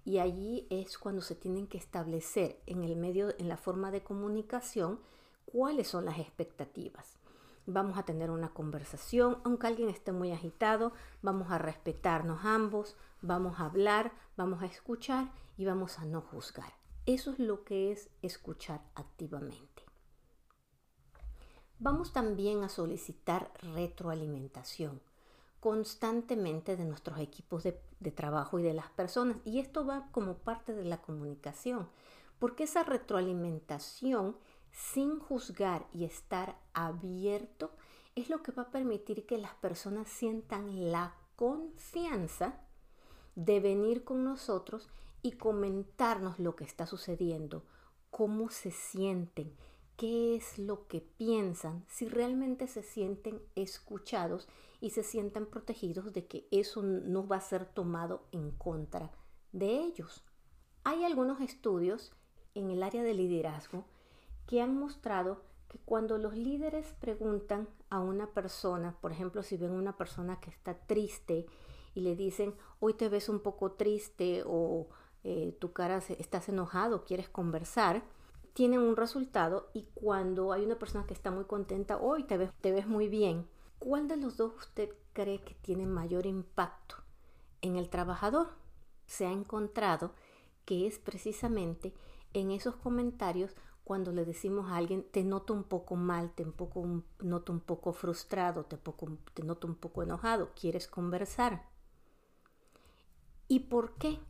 y 0.05 0.19
allí 0.19 0.67
es 0.71 0.97
cuando 0.97 1.21
se 1.21 1.35
tienen 1.35 1.67
que 1.67 1.79
establecer 1.79 2.61
en 2.67 2.83
el 2.85 2.97
medio, 2.97 3.35
en 3.39 3.49
la 3.49 3.57
forma 3.57 3.91
de 3.91 4.03
comunicación, 4.03 5.01
cuáles 5.45 5.89
son 5.89 6.05
las 6.05 6.19
expectativas. 6.19 7.19
Vamos 7.67 7.99
a 7.99 8.05
tener 8.05 8.31
una 8.31 8.53
conversación, 8.53 9.39
aunque 9.45 9.67
alguien 9.67 9.89
esté 9.89 10.13
muy 10.13 10.33
agitado, 10.33 10.93
vamos 11.21 11.51
a 11.51 11.59
respetarnos 11.59 12.45
ambos, 12.45 12.97
vamos 13.21 13.59
a 13.61 13.67
hablar, 13.67 14.13
vamos 14.37 14.63
a 14.63 14.67
escuchar 14.67 15.33
y 15.57 15.65
vamos 15.65 15.99
a 15.99 16.05
no 16.05 16.21
juzgar. 16.21 16.73
Eso 17.07 17.33
es 17.33 17.39
lo 17.39 17.65
que 17.65 17.93
es 17.93 18.09
escuchar 18.23 18.83
activamente. 18.95 19.85
Vamos 21.79 22.13
también 22.13 22.63
a 22.63 22.69
solicitar 22.69 23.53
retroalimentación 23.75 25.01
constantemente 25.63 26.77
de 26.77 26.85
nuestros 26.85 27.21
equipos 27.21 27.63
de, 27.63 28.11
trabajo 28.11 28.59
y 28.59 28.65
de 28.65 28.75
las 28.75 28.91
personas. 28.91 29.37
Y 29.45 29.61
esto 29.61 29.87
va 29.87 30.09
como 30.11 30.39
parte 30.39 30.75
de 30.75 30.85
la 30.85 31.01
comunicación, 31.01 31.89
porque 32.41 32.65
esa 32.65 32.83
retroalimentación 32.83 34.37
sin 34.73 35.21
juzgar 35.21 35.87
y 35.93 36.05
estar 36.05 36.59
abierto 36.75 37.71
es 38.17 38.29
lo 38.29 38.43
que 38.43 38.51
va 38.51 38.65
a 38.65 38.71
permitir 38.73 39.25
que 39.25 39.39
las 39.39 39.55
personas 39.55 40.09
sientan 40.09 40.91
la 40.91 41.15
confianza 41.37 42.59
de 43.37 43.61
venir 43.61 44.03
con 44.03 44.25
nosotros 44.25 44.89
y 45.23 45.31
comentarnos 45.31 46.41
lo 46.41 46.57
que 46.57 46.65
está 46.65 46.87
sucediendo, 46.87 47.63
cómo 48.11 48.51
se 48.51 48.73
sienten, 48.73 49.55
qué 49.97 50.35
es 50.35 50.59
lo 50.59 50.89
que 50.89 51.03
piensan, 51.03 51.85
si 51.87 52.09
realmente 52.09 52.67
se 52.67 52.83
sienten 52.83 53.41
escuchados 53.55 54.49
y 54.83 54.91
se 54.91 55.05
sientan 55.05 55.47
protegidos 55.47 56.13
de 56.13 56.27
que 56.27 56.49
eso 56.51 56.83
no 56.83 57.27
va 57.27 57.37
a 57.37 57.41
ser 57.41 57.67
tomado 57.67 58.25
en 58.33 58.51
contra 58.51 59.13
de 59.53 59.79
ellos. 59.79 60.25
Hay 60.83 61.05
algunos 61.05 61.41
estudios 61.41 62.13
en 62.57 62.69
el 62.69 62.83
área 62.83 63.05
de 63.05 63.15
liderazgo 63.15 63.85
que 64.45 64.61
han 64.61 64.77
mostrado 64.77 65.45
que 65.69 65.79
cuando 65.79 66.19
los 66.19 66.37
líderes 66.37 66.95
preguntan 67.01 67.69
a 67.91 68.01
una 68.01 68.27
persona, 68.35 68.97
por 69.01 69.13
ejemplo, 69.13 69.45
si 69.45 69.57
ven 69.57 69.71
una 69.71 69.97
persona 69.97 70.41
que 70.41 70.51
está 70.51 70.75
triste 70.75 71.47
y 71.95 72.01
le 72.01 72.17
dicen, 72.17 72.53
hoy 72.81 72.95
te 72.95 73.09
ves 73.09 73.29
un 73.29 73.39
poco 73.39 73.71
triste 73.73 74.43
o 74.45 74.89
eh, 75.23 75.57
tu 75.61 75.73
cara 75.73 75.99
estás 75.99 76.49
enojado, 76.49 77.05
quieres 77.05 77.29
conversar, 77.29 78.03
tienen 78.53 78.81
un 78.81 78.97
resultado 78.97 79.71
y 79.75 79.85
cuando 79.95 80.53
hay 80.53 80.65
una 80.65 80.81
persona 80.81 81.07
que 81.07 81.15
está 81.15 81.31
muy 81.31 81.45
contenta, 81.45 81.99
hoy 81.99 82.25
te 82.25 82.37
ves, 82.37 82.51
te 82.61 82.73
ves 82.73 82.89
muy 82.89 83.07
bien, 83.07 83.47
¿cuál 83.83 84.07
de 84.07 84.17
los 84.17 84.37
dos 84.37 84.53
usted 84.57 84.91
cree 85.13 85.41
que 85.41 85.55
tiene 85.55 85.87
mayor 85.87 86.27
impacto 86.27 86.97
en 87.63 87.77
el 87.77 87.89
trabajador? 87.89 88.51
Se 89.07 89.27
ha 89.27 89.33
encontrado 89.33 90.13
que 90.65 90.87
es 90.87 90.99
precisamente 90.99 91.93
en 92.33 92.53
esos 92.53 92.77
comentarios 92.77 93.57
cuando 93.83 94.13
le 94.13 94.25
decimos 94.25 94.71
a 94.71 94.77
alguien, 94.77 95.05
te 95.11 95.25
noto 95.25 95.53
un 95.53 95.65
poco 95.65 95.97
mal, 95.97 96.33
te 96.33 96.47
noto 96.47 97.53
un 97.53 97.61
poco 97.61 97.93
frustrado, 97.93 98.65
te, 98.65 98.79
te 99.35 99.43
noto 99.43 99.67
un 99.67 99.75
poco 99.75 100.05
enojado, 100.05 100.53
¿quieres 100.55 100.87
conversar? 100.87 101.69
¿Y 103.49 103.61
por 103.61 103.95
qué? 103.95 104.21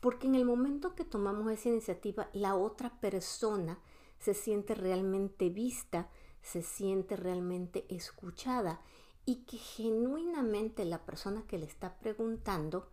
Porque 0.00 0.26
en 0.26 0.34
el 0.34 0.44
momento 0.44 0.96
que 0.96 1.04
tomamos 1.04 1.50
esa 1.52 1.68
iniciativa, 1.68 2.28
la 2.32 2.56
otra 2.56 3.00
persona 3.00 3.78
se 4.18 4.34
siente 4.34 4.74
realmente 4.74 5.48
vista, 5.48 6.10
se 6.42 6.62
siente 6.62 7.16
realmente 7.16 7.86
escuchada 7.88 8.80
y 9.26 9.44
que 9.44 9.58
genuinamente 9.58 10.84
la 10.84 11.04
persona 11.04 11.44
que 11.46 11.58
le 11.58 11.66
está 11.66 11.98
preguntando 11.98 12.88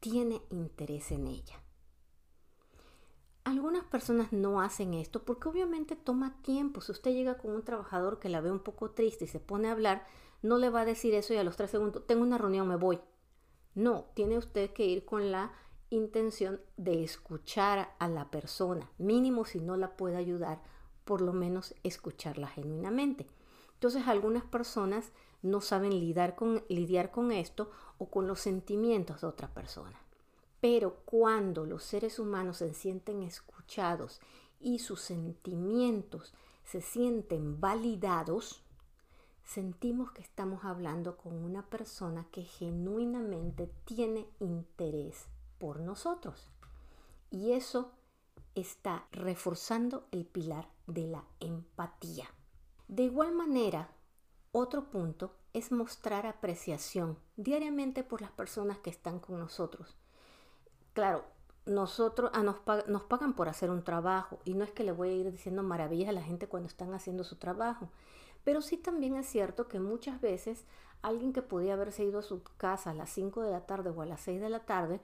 tiene 0.00 0.42
interés 0.50 1.10
en 1.10 1.26
ella. 1.26 1.62
Algunas 3.44 3.84
personas 3.84 4.32
no 4.32 4.60
hacen 4.60 4.94
esto 4.94 5.24
porque 5.24 5.48
obviamente 5.48 5.96
toma 5.96 6.40
tiempo. 6.42 6.80
Si 6.80 6.92
usted 6.92 7.12
llega 7.12 7.38
con 7.38 7.52
un 7.52 7.64
trabajador 7.64 8.20
que 8.20 8.28
la 8.28 8.40
ve 8.40 8.52
un 8.52 8.60
poco 8.60 8.90
triste 8.90 9.24
y 9.24 9.28
se 9.28 9.40
pone 9.40 9.68
a 9.68 9.72
hablar, 9.72 10.06
no 10.42 10.58
le 10.58 10.70
va 10.70 10.82
a 10.82 10.84
decir 10.84 11.14
eso 11.14 11.34
y 11.34 11.38
a 11.38 11.44
los 11.44 11.56
tres 11.56 11.70
segundos, 11.70 12.06
tengo 12.06 12.22
una 12.22 12.38
reunión, 12.38 12.68
me 12.68 12.76
voy. 12.76 13.00
No, 13.74 14.04
tiene 14.14 14.38
usted 14.38 14.72
que 14.72 14.84
ir 14.84 15.04
con 15.04 15.32
la 15.32 15.52
intención 15.88 16.60
de 16.76 17.02
escuchar 17.02 17.94
a 17.98 18.08
la 18.08 18.30
persona, 18.30 18.90
mínimo 18.98 19.44
si 19.44 19.60
no 19.60 19.76
la 19.76 19.96
puede 19.96 20.16
ayudar, 20.16 20.62
por 21.04 21.20
lo 21.20 21.32
menos 21.32 21.74
escucharla 21.82 22.48
genuinamente. 22.48 23.26
Entonces 23.74 24.06
algunas 24.06 24.44
personas 24.44 25.12
no 25.42 25.60
saben 25.60 25.90
lidiar 25.90 26.34
con, 26.34 26.64
lidiar 26.68 27.10
con 27.10 27.32
esto 27.32 27.70
o 27.98 28.08
con 28.08 28.26
los 28.26 28.40
sentimientos 28.40 29.20
de 29.20 29.26
otra 29.26 29.48
persona. 29.48 30.00
Pero 30.60 30.96
cuando 31.04 31.66
los 31.66 31.82
seres 31.82 32.18
humanos 32.18 32.58
se 32.58 32.72
sienten 32.72 33.22
escuchados 33.22 34.20
y 34.60 34.78
sus 34.78 35.00
sentimientos 35.00 36.32
se 36.64 36.80
sienten 36.80 37.60
validados, 37.60 38.62
sentimos 39.44 40.12
que 40.12 40.22
estamos 40.22 40.64
hablando 40.64 41.16
con 41.16 41.34
una 41.34 41.66
persona 41.66 42.26
que 42.30 42.42
genuinamente 42.42 43.70
tiene 43.84 44.28
interés 44.38 45.26
por 45.58 45.80
nosotros. 45.80 46.48
Y 47.30 47.52
eso 47.52 47.92
está 48.54 49.06
reforzando 49.10 50.06
el 50.12 50.26
pilar 50.26 50.68
de 50.86 51.08
la 51.08 51.24
empatía. 51.40 52.26
De 52.88 53.04
igual 53.04 53.32
manera, 53.32 53.90
otro 54.52 54.90
punto 54.90 55.32
es 55.54 55.72
mostrar 55.72 56.26
apreciación 56.26 57.18
diariamente 57.36 58.04
por 58.04 58.20
las 58.20 58.30
personas 58.30 58.78
que 58.78 58.90
están 58.90 59.18
con 59.18 59.38
nosotros. 59.38 59.96
Claro, 60.92 61.24
nosotros 61.64 62.30
ah, 62.34 62.42
nos, 62.42 62.56
nos, 62.86 63.02
pagan 63.04 63.34
por 63.34 63.48
hacer 63.48 63.70
un 63.70 63.82
trabajo 63.82 64.38
y 64.44 64.54
no 64.54 64.64
es 64.64 64.70
que 64.70 64.84
le 64.84 64.92
voy 64.92 65.08
a 65.08 65.14
ir 65.14 65.32
diciendo 65.32 65.62
maravillas 65.62 66.10
a 66.10 66.12
la 66.12 66.22
gente 66.22 66.48
cuando 66.48 66.68
están 66.68 66.92
haciendo 66.92 67.24
su 67.24 67.36
trabajo, 67.36 67.88
pero 68.44 68.60
sí 68.60 68.76
también 68.76 69.16
es 69.16 69.26
cierto 69.26 69.68
que 69.68 69.80
muchas 69.80 70.20
veces 70.20 70.64
alguien 71.00 71.32
que 71.32 71.42
podía 71.42 71.74
haberse 71.74 72.04
ido 72.04 72.18
a 72.18 72.22
su 72.22 72.42
casa 72.56 72.90
a 72.90 72.94
las 72.94 73.10
5 73.10 73.42
de 73.42 73.52
la 73.52 73.66
tarde 73.66 73.90
o 73.90 74.02
a 74.02 74.06
las 74.06 74.20
6 74.22 74.40
de 74.40 74.50
la 74.50 74.60
tarde, 74.60 75.00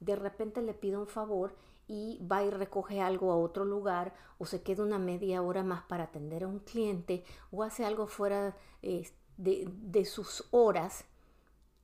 de 0.00 0.16
repente 0.16 0.62
le 0.62 0.74
pide 0.74 0.96
un 0.96 1.06
favor 1.06 1.54
y 1.92 2.18
va 2.26 2.42
y 2.42 2.48
recoge 2.48 3.02
algo 3.02 3.32
a 3.32 3.36
otro 3.36 3.66
lugar 3.66 4.14
o 4.38 4.46
se 4.46 4.62
queda 4.62 4.82
una 4.82 4.98
media 4.98 5.42
hora 5.42 5.62
más 5.62 5.82
para 5.82 6.04
atender 6.04 6.44
a 6.44 6.48
un 6.48 6.60
cliente 6.60 7.22
o 7.50 7.62
hace 7.62 7.84
algo 7.84 8.06
fuera 8.06 8.56
eh, 8.80 9.10
de, 9.36 9.68
de 9.70 10.04
sus 10.06 10.44
horas 10.52 11.04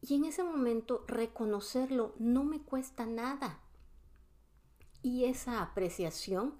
Y 0.00 0.14
en 0.14 0.24
ese 0.24 0.42
momento 0.44 1.04
reconocerlo 1.08 2.14
no 2.18 2.42
me 2.44 2.62
cuesta 2.62 3.04
nada. 3.04 3.60
Y 5.02 5.24
esa 5.24 5.60
apreciación 5.60 6.54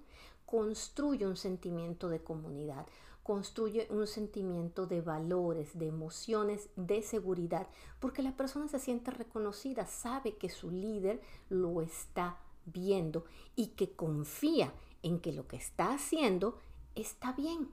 construye 0.45 1.25
un 1.25 1.35
sentimiento 1.37 2.07
de 2.07 2.21
comunidad, 2.23 2.85
construye 3.23 3.87
un 3.89 4.05
sentimiento 4.05 4.85
de 4.85 5.01
valores, 5.01 5.77
de 5.79 5.87
emociones, 5.87 6.69
de 6.75 7.01
seguridad, 7.01 7.67
porque 7.99 8.21
la 8.21 8.37
persona 8.37 8.67
se 8.67 8.79
siente 8.79 9.09
reconocida, 9.09 9.87
sabe 9.87 10.37
que 10.37 10.49
su 10.49 10.69
líder 10.69 11.19
lo 11.49 11.81
está 11.81 12.37
viendo 12.71 13.25
y 13.55 13.67
que 13.67 13.91
confía 13.91 14.73
en 15.03 15.19
que 15.19 15.31
lo 15.31 15.47
que 15.47 15.57
está 15.57 15.93
haciendo 15.93 16.57
está 16.95 17.33
bien. 17.33 17.69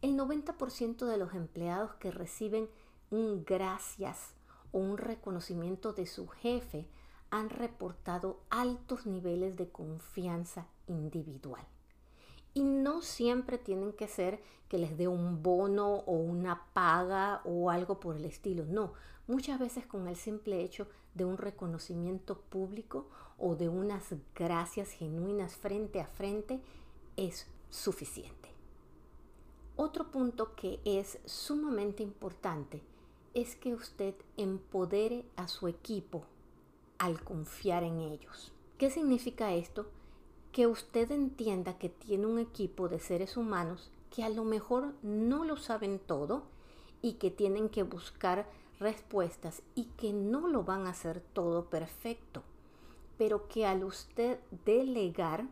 El 0.00 0.16
90% 0.16 1.06
de 1.06 1.16
los 1.16 1.34
empleados 1.34 1.94
que 1.94 2.10
reciben 2.10 2.68
un 3.10 3.44
gracias 3.44 4.34
o 4.72 4.78
un 4.78 4.96
reconocimiento 4.98 5.92
de 5.92 6.06
su 6.06 6.28
jefe 6.28 6.86
han 7.30 7.50
reportado 7.50 8.40
altos 8.48 9.06
niveles 9.06 9.56
de 9.56 9.70
confianza 9.70 10.66
individual. 10.86 11.66
Y 12.54 12.62
no 12.62 13.02
siempre 13.02 13.58
tienen 13.58 13.92
que 13.92 14.08
ser 14.08 14.40
que 14.68 14.78
les 14.78 14.96
dé 14.96 15.08
un 15.08 15.42
bono 15.42 15.88
o 15.88 16.12
una 16.12 16.66
paga 16.72 17.42
o 17.44 17.70
algo 17.70 18.00
por 18.00 18.16
el 18.16 18.24
estilo. 18.24 18.64
No, 18.66 18.94
muchas 19.26 19.58
veces 19.58 19.86
con 19.86 20.08
el 20.08 20.16
simple 20.16 20.62
hecho 20.62 20.88
de 21.14 21.24
un 21.24 21.36
reconocimiento 21.36 22.40
público 22.40 23.08
o 23.38 23.54
de 23.54 23.68
unas 23.68 24.14
gracias 24.34 24.90
genuinas 24.90 25.56
frente 25.56 26.00
a 26.00 26.06
frente 26.06 26.60
es 27.16 27.46
suficiente. 27.70 28.48
Otro 29.76 30.10
punto 30.10 30.54
que 30.56 30.80
es 30.84 31.18
sumamente 31.24 32.02
importante 32.02 32.82
es 33.34 33.54
que 33.54 33.74
usted 33.74 34.14
empodere 34.36 35.24
a 35.36 35.46
su 35.46 35.68
equipo 35.68 36.24
al 36.98 37.22
confiar 37.22 37.84
en 37.84 38.00
ellos. 38.00 38.52
¿Qué 38.76 38.90
significa 38.90 39.54
esto? 39.54 39.86
que 40.52 40.66
usted 40.66 41.10
entienda 41.10 41.78
que 41.78 41.88
tiene 41.88 42.26
un 42.26 42.38
equipo 42.38 42.88
de 42.88 42.98
seres 42.98 43.36
humanos 43.36 43.90
que 44.10 44.24
a 44.24 44.28
lo 44.28 44.44
mejor 44.44 44.94
no 45.02 45.44
lo 45.44 45.56
saben 45.56 45.98
todo 45.98 46.42
y 47.02 47.14
que 47.14 47.30
tienen 47.30 47.68
que 47.68 47.82
buscar 47.82 48.48
respuestas 48.80 49.62
y 49.74 49.84
que 49.96 50.12
no 50.12 50.48
lo 50.48 50.64
van 50.64 50.86
a 50.86 50.90
hacer 50.90 51.20
todo 51.32 51.66
perfecto, 51.66 52.42
pero 53.18 53.48
que 53.48 53.66
al 53.66 53.84
usted 53.84 54.38
delegar, 54.64 55.44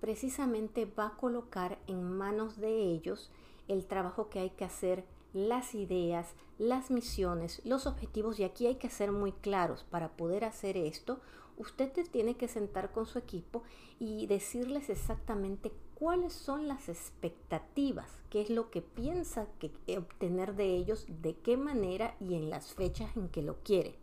precisamente 0.00 0.84
va 0.84 1.06
a 1.06 1.16
colocar 1.16 1.78
en 1.86 2.02
manos 2.02 2.58
de 2.58 2.82
ellos 2.82 3.30
el 3.68 3.86
trabajo 3.86 4.28
que 4.28 4.40
hay 4.40 4.50
que 4.50 4.64
hacer, 4.64 5.04
las 5.32 5.74
ideas, 5.74 6.34
las 6.58 6.90
misiones, 6.90 7.62
los 7.64 7.86
objetivos, 7.86 8.38
y 8.38 8.44
aquí 8.44 8.66
hay 8.66 8.76
que 8.76 8.90
ser 8.90 9.12
muy 9.12 9.32
claros 9.32 9.84
para 9.84 10.16
poder 10.16 10.44
hacer 10.44 10.76
esto 10.76 11.20
usted 11.56 11.90
tiene 12.10 12.36
que 12.36 12.48
sentar 12.48 12.92
con 12.92 13.06
su 13.06 13.18
equipo 13.18 13.62
y 13.98 14.26
decirles 14.26 14.90
exactamente 14.90 15.72
cuáles 15.94 16.32
son 16.32 16.68
las 16.68 16.88
expectativas, 16.88 18.10
qué 18.30 18.42
es 18.42 18.50
lo 18.50 18.70
que 18.70 18.82
piensa 18.82 19.46
que 19.58 19.70
obtener 19.98 20.54
de 20.54 20.76
ellos, 20.76 21.06
de 21.08 21.34
qué 21.36 21.56
manera 21.56 22.16
y 22.20 22.34
en 22.34 22.50
las 22.50 22.74
fechas 22.74 23.16
en 23.16 23.28
que 23.28 23.42
lo 23.42 23.56
quiere. 23.62 23.96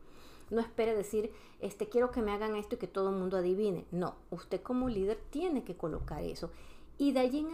No 0.54 0.62
espere 0.62 0.96
decir, 0.96 1.32
este 1.60 1.90
quiero 1.90 2.12
que 2.12 2.22
me 2.22 2.32
hagan 2.32 2.56
esto 2.56 2.76
y 2.76 2.78
que 2.78 2.88
todo 2.88 3.10
el 3.10 3.16
mundo 3.16 3.38
adivine. 3.38 3.86
No, 3.92 4.16
usted 4.30 4.62
como 4.62 4.88
líder 4.88 5.20
tiene 5.32 5.64
que 5.64 5.76
colocar 5.76 6.24
eso 6.24 6.52
y 6.98 7.12
de 7.12 7.20
allí 7.20 7.46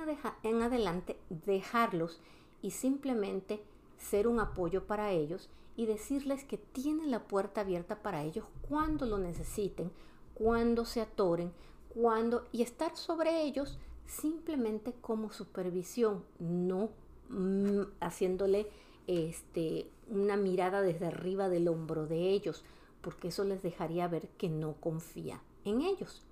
en, 0.44 0.62
adelante 0.62 1.18
dejarlos 1.30 2.20
y 2.62 2.72
simplemente 2.72 3.62
ser 3.98 4.28
un 4.28 4.40
apoyo 4.40 4.86
para 4.86 5.12
ellos 5.12 5.50
y 5.76 5.86
decirles 5.86 6.44
que 6.44 6.58
tienen 6.58 7.12
la 7.12 7.24
puerta 7.24 7.62
abierta 7.62 8.02
para 8.02 8.24
ellos 8.24 8.46
cuando 8.68 9.06
lo 9.06 9.18
necesiten, 9.18 9.92
cuando 10.34 10.86
se 10.86 11.02
atoren, 11.02 11.54
cuando 11.94 12.46
y 12.52 12.62
estar 12.62 12.96
sobre 12.96 13.44
ellos 13.44 13.80
simplemente 14.06 14.94
como 15.02 15.32
supervisión, 15.32 16.24
no 16.40 16.90
mm, 17.30 17.82
haciéndole 18.02 18.68
este, 19.08 19.90
una 20.10 20.36
mirada 20.36 20.82
desde 20.82 21.08
arriba 21.08 21.48
del 21.50 21.68
hombro 21.68 22.08
de 22.08 22.30
ellos, 22.30 22.64
porque 23.02 23.30
eso 23.30 23.44
les 23.44 23.62
dejaría 23.62 24.08
ver 24.08 24.30
que 24.38 24.50
no 24.50 24.74
confía 24.74 25.42
en 25.66 25.82
ellos. 25.82 26.24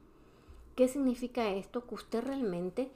¿Qué 0.76 0.88
significa 0.88 1.50
esto? 1.50 1.88
Que 1.88 1.96
usted 1.96 2.24
realmente 2.24 2.92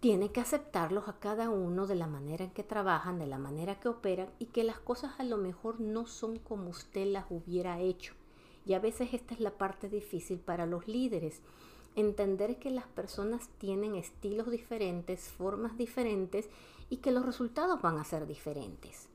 tiene 0.00 0.30
que 0.30 0.40
aceptarlos 0.40 1.08
a 1.08 1.18
cada 1.18 1.50
uno 1.50 1.86
de 1.86 1.96
la 1.96 2.06
manera 2.06 2.44
en 2.44 2.50
que 2.50 2.62
trabajan, 2.62 3.18
de 3.18 3.26
la 3.26 3.38
manera 3.38 3.80
que 3.80 3.88
operan 3.88 4.28
y 4.38 4.46
que 4.46 4.62
las 4.62 4.78
cosas 4.78 5.18
a 5.18 5.24
lo 5.24 5.36
mejor 5.36 5.80
no 5.80 6.06
son 6.06 6.38
como 6.38 6.70
usted 6.70 7.06
las 7.06 7.26
hubiera 7.30 7.80
hecho. 7.80 8.14
Y 8.64 8.74
a 8.74 8.78
veces 8.78 9.12
esta 9.12 9.34
es 9.34 9.40
la 9.40 9.50
parte 9.50 9.88
difícil 9.88 10.38
para 10.38 10.66
los 10.66 10.86
líderes, 10.86 11.40
entender 11.96 12.58
que 12.58 12.70
las 12.70 12.86
personas 12.86 13.48
tienen 13.58 13.96
estilos 13.96 14.50
diferentes, 14.50 15.28
formas 15.28 15.76
diferentes 15.76 16.48
y 16.90 16.98
que 16.98 17.10
los 17.10 17.26
resultados 17.26 17.82
van 17.82 17.98
a 17.98 18.04
ser 18.04 18.26
diferentes. 18.26 19.08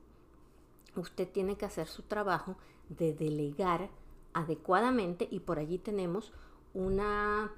Usted 0.96 1.30
tiene 1.30 1.56
que 1.56 1.66
hacer 1.66 1.88
su 1.88 2.04
trabajo 2.04 2.58
de 2.90 3.14
delegar 3.14 3.90
adecuadamente 4.34 5.28
y 5.30 5.40
por 5.40 5.60
allí 5.60 5.78
tenemos 5.78 6.32
una 6.74 7.52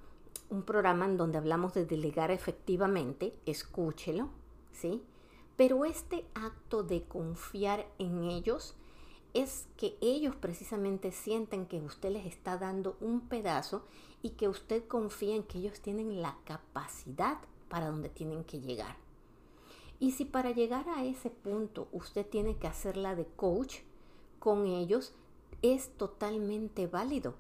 un 0.50 0.64
programa 0.64 1.06
en 1.06 1.18
donde 1.18 1.38
hablamos 1.38 1.74
de 1.74 1.86
delegar 1.86 2.32
efectivamente, 2.32 3.34
escúchelo, 3.46 4.30
¿sí? 4.72 5.02
Pero 5.56 5.86
este 5.86 6.26
acto 6.36 6.84
de 6.84 7.04
confiar 7.04 7.88
en 7.98 8.26
ellos 8.26 8.76
es 9.34 9.68
que 9.78 9.98
ellos 10.02 10.36
precisamente 10.36 11.12
sienten 11.12 11.66
que 11.66 11.82
usted 11.82 12.12
les 12.12 12.26
está 12.26 12.58
dando 12.58 12.96
un 13.02 13.22
pedazo 13.22 13.86
y 14.22 14.32
que 14.32 14.48
usted 14.48 14.88
confía 14.88 15.36
en 15.36 15.44
que 15.44 15.60
ellos 15.60 15.82
tienen 15.82 16.22
la 16.22 16.38
capacidad 16.46 17.40
para 17.68 17.88
donde 17.88 18.10
tienen 18.10 18.44
que 18.44 18.62
llegar. 18.62 18.96
Y 20.00 20.12
si 20.12 20.26
para 20.26 20.52
llegar 20.52 20.88
a 20.90 21.06
ese 21.06 21.30
punto 21.30 21.88
usted 21.92 22.26
tiene 22.26 22.58
que 22.58 22.68
hacerla 22.68 23.16
de 23.16 23.26
coach 23.26 23.80
con 24.46 24.68
ellos, 24.68 25.12
es 25.64 25.90
totalmente 25.98 26.86
válido 26.86 27.34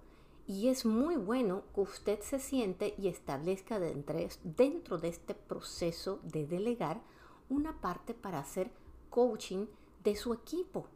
y 0.48 0.70
es 0.70 0.88
muy 0.88 1.18
bueno 1.18 1.62
que 1.76 1.82
usted 1.82 2.20
se 2.22 2.40
siente 2.40 2.96
y 2.98 3.10
establezca 3.10 3.80
dentro 3.80 4.98
de 4.98 5.08
este 5.10 5.36
proceso 5.36 6.20
de 6.24 6.48
delegar 6.48 7.00
una 7.48 7.80
parte 7.80 8.16
para 8.16 8.40
hacer 8.40 8.72
coaching 9.12 9.68
de 10.04 10.16
su 10.16 10.34
equipo 10.34 10.88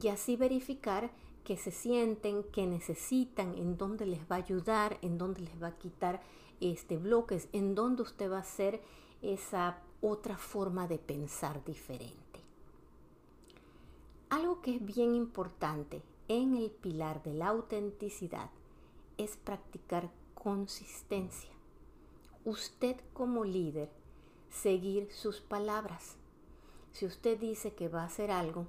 y 0.00 0.08
así 0.08 0.36
verificar 0.36 1.10
que 1.44 1.58
se 1.58 1.70
sienten, 1.70 2.44
que 2.44 2.66
necesitan, 2.66 3.54
en 3.58 3.76
dónde 3.76 4.06
les 4.06 4.20
va 4.20 4.36
a 4.36 4.44
ayudar, 4.44 4.96
en 5.02 5.18
dónde 5.18 5.42
les 5.42 5.62
va 5.62 5.66
a 5.66 5.78
quitar 5.78 6.22
este 6.62 6.96
bloques, 6.96 7.46
en 7.52 7.74
dónde 7.74 8.04
usted 8.04 8.30
va 8.30 8.38
a 8.38 8.40
hacer 8.40 8.80
esa 9.20 9.82
otra 10.00 10.38
forma 10.38 10.88
de 10.88 10.98
pensar 10.98 11.62
diferente. 11.62 12.27
Algo 14.30 14.60
que 14.60 14.76
es 14.76 14.84
bien 14.84 15.14
importante 15.14 16.02
en 16.28 16.54
el 16.54 16.70
pilar 16.70 17.22
de 17.22 17.32
la 17.32 17.48
autenticidad 17.48 18.50
es 19.16 19.38
practicar 19.38 20.10
consistencia. 20.34 21.50
Usted 22.44 22.96
como 23.14 23.44
líder, 23.44 23.90
seguir 24.50 25.10
sus 25.10 25.40
palabras. 25.40 26.16
Si 26.92 27.06
usted 27.06 27.38
dice 27.38 27.72
que 27.72 27.88
va 27.88 28.02
a 28.02 28.06
hacer 28.06 28.30
algo, 28.30 28.66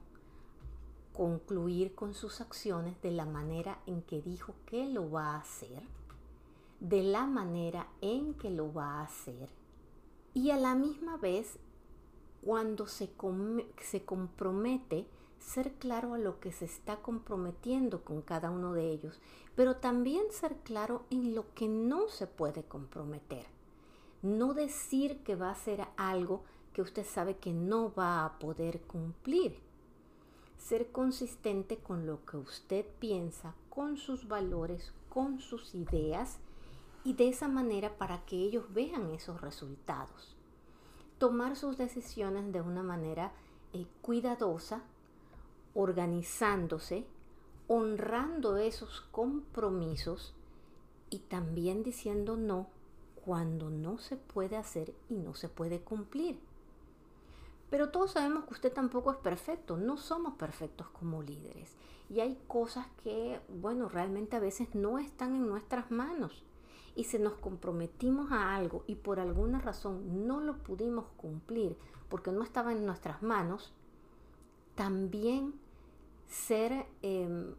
concluir 1.14 1.94
con 1.94 2.14
sus 2.14 2.40
acciones 2.40 3.02
de 3.02 3.12
la 3.12 3.26
manera 3.26 3.80
en 3.86 4.02
que 4.02 4.22
dijo 4.22 4.54
que 4.66 4.86
lo 4.86 5.12
va 5.12 5.34
a 5.34 5.40
hacer, 5.40 5.84
de 6.80 7.04
la 7.04 7.26
manera 7.26 7.90
en 8.00 8.34
que 8.36 8.50
lo 8.50 8.72
va 8.72 9.00
a 9.00 9.04
hacer, 9.04 9.50
y 10.34 10.52
a 10.52 10.58
la 10.58 10.76
misma 10.76 11.18
vez, 11.18 11.60
cuando 12.42 12.88
se, 12.88 13.10
se 13.82 14.06
compromete, 14.06 15.06
ser 15.40 15.74
claro 15.74 16.14
a 16.14 16.18
lo 16.18 16.40
que 16.40 16.52
se 16.52 16.66
está 16.66 16.98
comprometiendo 16.98 18.04
con 18.04 18.22
cada 18.22 18.52
uno 18.52 18.74
de 18.74 18.90
ellos, 18.90 19.20
pero 19.56 19.78
también 19.78 20.24
ser 20.32 20.58
claro 20.58 21.04
en 21.10 21.34
lo 21.34 21.54
que 21.54 21.68
no 21.68 22.08
se 22.10 22.28
puede 22.28 22.64
comprometer. 22.64 23.46
No 24.22 24.54
decir 24.54 25.24
que 25.24 25.36
va 25.36 25.48
a 25.50 25.54
hacer 25.54 25.88
algo 25.98 26.44
que 26.74 26.82
usted 26.82 27.06
sabe 27.06 27.38
que 27.38 27.54
no 27.54 27.94
va 27.94 28.26
a 28.26 28.38
poder 28.38 28.82
cumplir. 28.82 29.60
Ser 30.58 30.92
consistente 30.92 31.78
con 31.78 32.06
lo 32.06 32.26
que 32.26 32.38
usted 32.38 32.86
piensa, 33.00 33.56
con 33.70 33.98
sus 33.98 34.28
valores, 34.28 34.94
con 35.10 35.40
sus 35.40 35.74
ideas 35.74 36.38
y 37.04 37.14
de 37.14 37.30
esa 37.30 37.48
manera 37.48 37.98
para 37.98 38.26
que 38.26 38.36
ellos 38.36 38.74
vean 38.74 39.10
esos 39.12 39.42
resultados. 39.42 40.36
Tomar 41.18 41.56
sus 41.56 41.78
decisiones 41.78 42.52
de 42.52 42.62
una 42.62 42.84
manera 42.84 43.32
eh, 43.74 43.86
cuidadosa 44.02 44.84
organizándose, 45.74 47.06
honrando 47.68 48.58
esos 48.58 49.02
compromisos 49.12 50.34
y 51.10 51.20
también 51.20 51.84
diciendo 51.84 52.38
no 52.38 52.68
cuando 53.26 53.70
no 53.70 53.98
se 54.00 54.18
puede 54.18 54.58
hacer 54.58 54.94
y 55.10 55.16
no 55.16 55.34
se 55.34 55.50
puede 55.50 55.82
cumplir. 55.82 56.40
Pero 57.70 57.90
todos 57.90 58.12
sabemos 58.12 58.46
que 58.46 58.54
usted 58.54 58.74
tampoco 58.74 59.12
es 59.12 59.18
perfecto, 59.18 59.78
no 59.78 59.98
somos 59.98 60.34
perfectos 60.34 60.88
como 60.90 61.22
líderes. 61.22 61.76
Y 62.10 62.22
hay 62.22 62.42
cosas 62.48 62.88
que, 63.04 63.40
bueno, 63.48 63.88
realmente 63.88 64.36
a 64.36 64.40
veces 64.40 64.74
no 64.74 64.98
están 64.98 65.36
en 65.36 65.48
nuestras 65.48 65.92
manos. 65.92 66.44
Y 66.96 67.04
si 67.04 67.20
nos 67.20 67.34
comprometimos 67.34 68.32
a 68.32 68.56
algo 68.56 68.84
y 68.88 68.96
por 68.96 69.20
alguna 69.20 69.60
razón 69.60 70.26
no 70.26 70.42
lo 70.42 70.58
pudimos 70.58 71.06
cumplir 71.18 71.78
porque 72.10 72.32
no 72.32 72.42
estaba 72.44 72.72
en 72.72 72.86
nuestras 72.86 73.22
manos, 73.22 73.72
también 74.80 75.60
ser 76.30 76.86
em, 77.02 77.54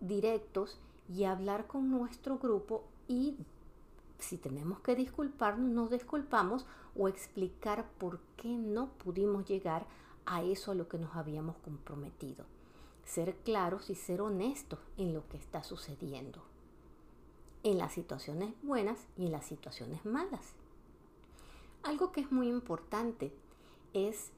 directos 0.00 0.80
y 1.06 1.24
hablar 1.24 1.66
con 1.66 1.90
nuestro 1.90 2.38
grupo 2.38 2.84
y 3.06 3.36
si 4.18 4.38
tenemos 4.38 4.80
que 4.80 4.96
disculparnos, 4.96 5.70
nos 5.70 5.90
disculpamos 5.90 6.64
o 6.96 7.08
explicar 7.08 7.86
por 7.98 8.20
qué 8.38 8.48
no 8.48 8.88
pudimos 8.88 9.44
llegar 9.44 9.86
a 10.24 10.42
eso 10.44 10.70
a 10.70 10.74
lo 10.74 10.88
que 10.88 10.96
nos 10.96 11.14
habíamos 11.14 11.56
comprometido. 11.58 12.46
Ser 13.04 13.36
claros 13.44 13.90
y 13.90 13.94
ser 13.94 14.22
honestos 14.22 14.78
en 14.96 15.12
lo 15.12 15.28
que 15.28 15.36
está 15.36 15.62
sucediendo. 15.64 16.42
En 17.64 17.76
las 17.76 17.92
situaciones 17.92 18.54
buenas 18.62 19.08
y 19.18 19.26
en 19.26 19.32
las 19.32 19.44
situaciones 19.44 20.06
malas. 20.06 20.54
Algo 21.82 22.12
que 22.12 22.22
es 22.22 22.32
muy 22.32 22.48
importante 22.48 23.30
es 23.92 24.32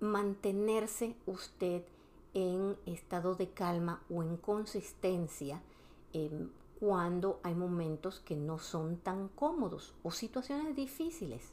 mantenerse 0.00 1.14
usted 1.26 1.82
en 2.34 2.76
estado 2.86 3.34
de 3.34 3.50
calma 3.50 4.02
o 4.08 4.22
en 4.22 4.36
consistencia 4.36 5.62
em, 6.12 6.48
cuando 6.78 7.40
hay 7.42 7.54
momentos 7.54 8.20
que 8.20 8.36
no 8.36 8.58
son 8.58 8.96
tan 8.96 9.28
cómodos 9.28 9.94
o 10.02 10.10
situaciones 10.10 10.74
difíciles. 10.74 11.52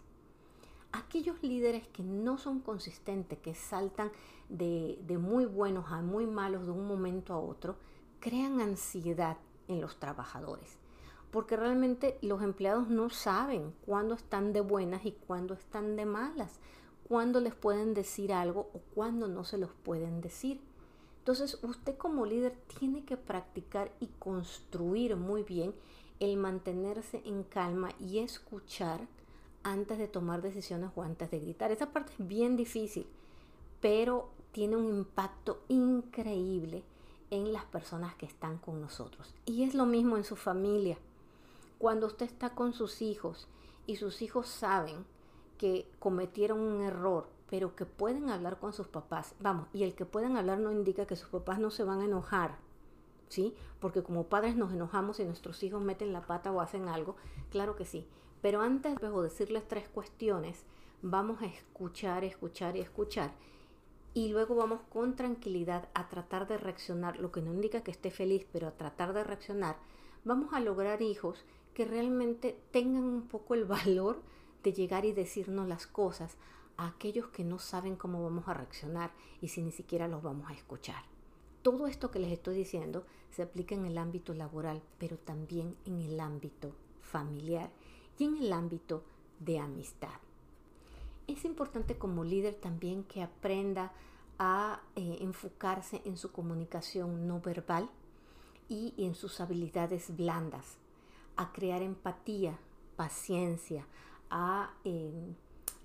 Aquellos 0.93 1.43
líderes 1.43 1.87
que 1.89 2.03
no 2.03 2.37
son 2.37 2.61
consistentes, 2.61 3.39
que 3.39 3.53
saltan 3.53 4.11
de, 4.47 4.97
de 5.05 5.17
muy 5.17 5.45
buenos 5.45 5.91
a 5.91 6.01
muy 6.01 6.25
malos 6.25 6.65
de 6.65 6.71
un 6.71 6.87
momento 6.87 7.33
a 7.33 7.39
otro, 7.39 7.75
crean 8.19 8.61
ansiedad 8.61 9.37
en 9.67 9.81
los 9.81 9.99
trabajadores 9.99 10.77
porque 11.31 11.57
realmente 11.57 12.17
los 12.21 12.41
empleados 12.41 12.89
no 12.89 13.09
saben 13.09 13.73
cuándo 13.85 14.15
están 14.15 14.53
de 14.53 14.61
buenas 14.61 15.05
y 15.05 15.11
cuándo 15.11 15.53
están 15.53 15.95
de 15.95 16.05
malas, 16.05 16.59
cuándo 17.07 17.39
les 17.39 17.55
pueden 17.55 17.93
decir 17.93 18.33
algo 18.33 18.69
o 18.73 18.79
cuándo 18.93 19.27
no 19.27 19.43
se 19.43 19.57
los 19.57 19.71
pueden 19.71 20.21
decir. 20.21 20.61
Entonces 21.19 21.59
usted 21.61 21.97
como 21.97 22.25
líder 22.25 22.57
tiene 22.79 23.03
que 23.03 23.17
practicar 23.17 23.91
y 23.99 24.07
construir 24.19 25.15
muy 25.15 25.43
bien 25.43 25.73
el 26.19 26.37
mantenerse 26.37 27.21
en 27.25 27.43
calma 27.43 27.89
y 27.99 28.19
escuchar 28.19 29.07
antes 29.63 29.97
de 29.97 30.07
tomar 30.07 30.41
decisiones 30.41 30.91
o 30.95 31.03
antes 31.03 31.29
de 31.29 31.39
gritar. 31.39 31.71
Esa 31.71 31.91
parte 31.91 32.13
es 32.17 32.27
bien 32.27 32.55
difícil, 32.55 33.07
pero 33.81 34.29
tiene 34.51 34.77
un 34.77 34.85
impacto 34.85 35.61
increíble 35.67 36.83
en 37.29 37.51
las 37.51 37.65
personas 37.65 38.15
que 38.15 38.25
están 38.25 38.57
con 38.57 38.81
nosotros. 38.81 39.33
Y 39.45 39.63
es 39.63 39.75
lo 39.75 39.85
mismo 39.85 40.17
en 40.17 40.23
su 40.23 40.35
familia. 40.35 40.97
Cuando 41.77 42.07
usted 42.07 42.25
está 42.25 42.51
con 42.51 42.73
sus 42.73 43.01
hijos 43.01 43.47
y 43.85 43.97
sus 43.97 44.21
hijos 44.21 44.47
saben 44.47 45.05
que 45.57 45.89
cometieron 45.99 46.59
un 46.59 46.81
error 46.81 47.27
pero 47.49 47.75
que 47.75 47.85
pueden 47.85 48.29
hablar 48.29 48.59
con 48.59 48.73
sus 48.73 48.87
papás. 48.87 49.33
Vamos, 49.39 49.67
y 49.73 49.83
el 49.83 49.95
que 49.95 50.05
puedan 50.05 50.37
hablar 50.37 50.59
no 50.59 50.71
indica 50.71 51.07
que 51.07 51.15
sus 51.15 51.29
papás 51.29 51.59
no 51.59 51.71
se 51.71 51.83
van 51.83 52.01
a 52.01 52.05
enojar, 52.05 52.57
¿sí? 53.29 53.55
Porque 53.79 54.03
como 54.03 54.27
padres 54.27 54.55
nos 54.55 54.73
enojamos 54.73 55.19
y 55.19 55.25
nuestros 55.25 55.63
hijos 55.63 55.81
meten 55.81 56.13
la 56.13 56.25
pata 56.25 56.51
o 56.51 56.61
hacen 56.61 56.89
algo, 56.89 57.15
claro 57.49 57.75
que 57.75 57.85
sí. 57.85 58.07
Pero 58.41 58.61
antes 58.61 58.95
de 58.97 59.09
decirles 59.09 59.67
tres 59.67 59.87
cuestiones, 59.87 60.65
vamos 61.01 61.41
a 61.41 61.45
escuchar, 61.45 62.23
escuchar 62.23 62.75
y 62.75 62.81
escuchar. 62.81 63.31
Y 64.13 64.29
luego 64.29 64.55
vamos 64.55 64.81
con 64.89 65.15
tranquilidad 65.15 65.89
a 65.93 66.09
tratar 66.09 66.47
de 66.47 66.57
reaccionar, 66.57 67.19
lo 67.19 67.31
que 67.31 67.41
no 67.41 67.53
indica 67.53 67.81
que 67.81 67.91
esté 67.91 68.11
feliz, 68.11 68.45
pero 68.51 68.67
a 68.67 68.71
tratar 68.71 69.13
de 69.13 69.23
reaccionar. 69.23 69.77
Vamos 70.25 70.53
a 70.53 70.59
lograr 70.59 71.01
hijos 71.01 71.45
que 71.73 71.85
realmente 71.85 72.59
tengan 72.71 73.03
un 73.03 73.27
poco 73.27 73.53
el 73.53 73.65
valor 73.65 74.21
de 74.67 74.73
llegar 74.73 75.05
y 75.05 75.13
decirnos 75.13 75.65
las 75.65 75.87
cosas, 75.87 76.35
a 76.75 76.87
aquellos 76.87 77.27
que 77.27 77.45
no 77.45 77.57
saben 77.57 77.95
cómo 77.95 78.21
vamos 78.21 78.49
a 78.49 78.53
reaccionar 78.53 79.11
y 79.41 79.47
si 79.47 79.61
ni 79.61 79.71
siquiera 79.71 80.09
los 80.09 80.21
vamos 80.21 80.49
a 80.49 80.53
escuchar. 80.53 81.05
Todo 81.61 81.87
esto 81.87 82.11
que 82.11 82.19
les 82.19 82.33
estoy 82.33 82.57
diciendo 82.57 83.05
se 83.31 83.43
aplica 83.43 83.75
en 83.75 83.85
el 83.85 83.97
ámbito 83.97 84.33
laboral, 84.33 84.81
pero 84.97 85.17
también 85.17 85.77
en 85.85 86.01
el 86.01 86.19
ámbito 86.19 86.75
familiar 87.01 87.71
y 88.19 88.25
en 88.25 88.35
el 88.39 88.51
ámbito 88.51 89.05
de 89.39 89.57
amistad. 89.59 90.19
Es 91.27 91.45
importante 91.45 91.97
como 91.97 92.25
líder 92.25 92.55
también 92.55 93.05
que 93.05 93.23
aprenda 93.23 93.93
a 94.37 94.81
eh, 94.97 95.19
enfocarse 95.21 96.01
en 96.03 96.17
su 96.17 96.33
comunicación 96.33 97.25
no 97.25 97.39
verbal 97.39 97.89
y 98.67 98.93
en 98.97 99.15
sus 99.15 99.39
habilidades 99.39 100.13
blandas, 100.17 100.75
a 101.37 101.53
crear 101.53 101.81
empatía, 101.81 102.59
paciencia, 102.97 103.87
a 104.29 104.73
eh, 104.83 105.11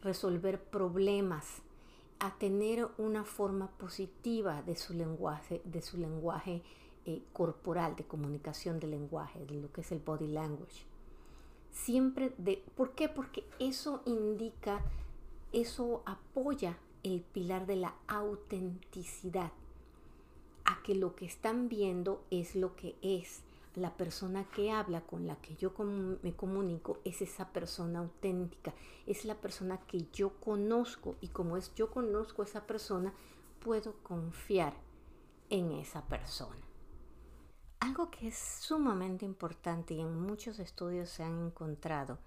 resolver 0.02 0.62
problemas, 0.62 1.62
a 2.18 2.36
tener 2.38 2.88
una 2.98 3.24
forma 3.24 3.68
positiva 3.78 4.62
de 4.62 4.76
su 4.76 4.94
lenguaje, 4.94 5.60
de 5.64 5.82
su 5.82 5.98
lenguaje 5.98 6.62
eh, 7.04 7.22
corporal, 7.32 7.96
de 7.96 8.04
comunicación 8.04 8.78
de 8.78 8.86
lenguaje, 8.86 9.44
de 9.46 9.54
lo 9.54 9.72
que 9.72 9.80
es 9.80 9.92
el 9.92 9.98
body 9.98 10.28
language. 10.28 10.84
Siempre 11.72 12.32
de, 12.38 12.62
¿por 12.76 12.92
qué? 12.92 13.08
Porque 13.08 13.44
eso 13.58 14.02
indica, 14.04 14.82
eso 15.52 16.02
apoya 16.06 16.78
el 17.02 17.22
pilar 17.22 17.66
de 17.66 17.76
la 17.76 17.94
autenticidad, 18.06 19.52
a 20.64 20.82
que 20.84 20.94
lo 20.94 21.16
que 21.16 21.24
están 21.24 21.68
viendo 21.68 22.22
es 22.30 22.54
lo 22.54 22.76
que 22.76 22.94
es 23.02 23.42
la 23.74 23.96
persona 23.96 24.44
que 24.50 24.70
habla, 24.70 25.02
con 25.02 25.26
la 25.26 25.36
que 25.36 25.56
yo 25.56 25.72
me 26.22 26.34
comunico, 26.34 27.00
es 27.04 27.22
esa 27.22 27.52
persona 27.52 28.00
auténtica, 28.00 28.74
es 29.06 29.24
la 29.24 29.34
persona 29.36 29.78
que 29.86 30.06
yo 30.12 30.38
conozco 30.40 31.16
y 31.20 31.28
como 31.28 31.56
es 31.56 31.74
yo 31.74 31.90
conozco 31.90 32.42
a 32.42 32.44
esa 32.44 32.66
persona, 32.66 33.14
puedo 33.60 33.94
confiar 34.02 34.74
en 35.48 35.72
esa 35.72 36.06
persona. 36.06 36.60
Algo 37.80 38.10
que 38.10 38.28
es 38.28 38.38
sumamente 38.38 39.24
importante 39.24 39.94
y 39.94 40.00
en 40.00 40.20
muchos 40.20 40.58
estudios 40.58 41.10
se 41.10 41.24
han 41.24 41.46
encontrado 41.46 42.18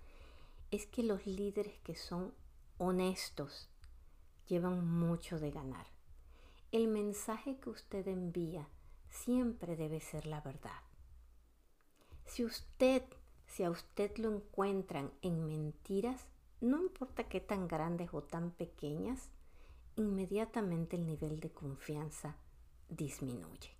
es 0.71 0.86
que 0.86 1.03
los 1.03 1.25
líderes 1.25 1.79
que 1.79 1.95
son 1.95 2.34
honestos 2.77 3.69
llevan 4.47 4.86
mucho 4.86 5.39
de 5.39 5.51
ganar. 5.51 5.88
El 6.71 6.88
mensaje 6.88 7.58
que 7.58 7.69
usted 7.69 8.08
envía 8.08 8.67
siempre 9.10 9.75
debe 9.75 10.01
ser 10.01 10.25
la 10.25 10.41
verdad. 10.41 10.85
Si 12.26 12.44
usted, 12.44 13.04
si 13.48 13.64
a 13.64 13.70
usted 13.70 14.18
lo 14.18 14.36
encuentran 14.36 15.12
en 15.22 15.48
mentiras, 15.48 16.26
no 16.62 16.82
importa 16.82 17.26
qué 17.26 17.40
tan 17.40 17.68
grandes 17.68 18.10
o 18.14 18.24
tan 18.24 18.52
pequeñas, 18.52 19.30
inmediatamente 19.96 20.96
el 20.96 21.06
nivel 21.06 21.40
de 21.40 21.52
confianza 21.52 22.38
disminuye. 22.90 23.72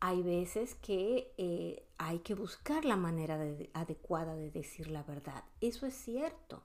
Hay 0.00 0.22
veces 0.22 0.74
que 0.76 1.34
eh, 1.36 1.86
hay 1.98 2.20
que 2.20 2.34
buscar 2.34 2.86
la 2.86 2.96
manera 2.96 3.38
adecuada 3.74 4.34
de 4.34 4.50
decir 4.50 4.88
la 4.88 5.02
verdad. 5.02 5.44
Eso 5.60 5.86
es 5.86 5.94
cierto. 5.94 6.62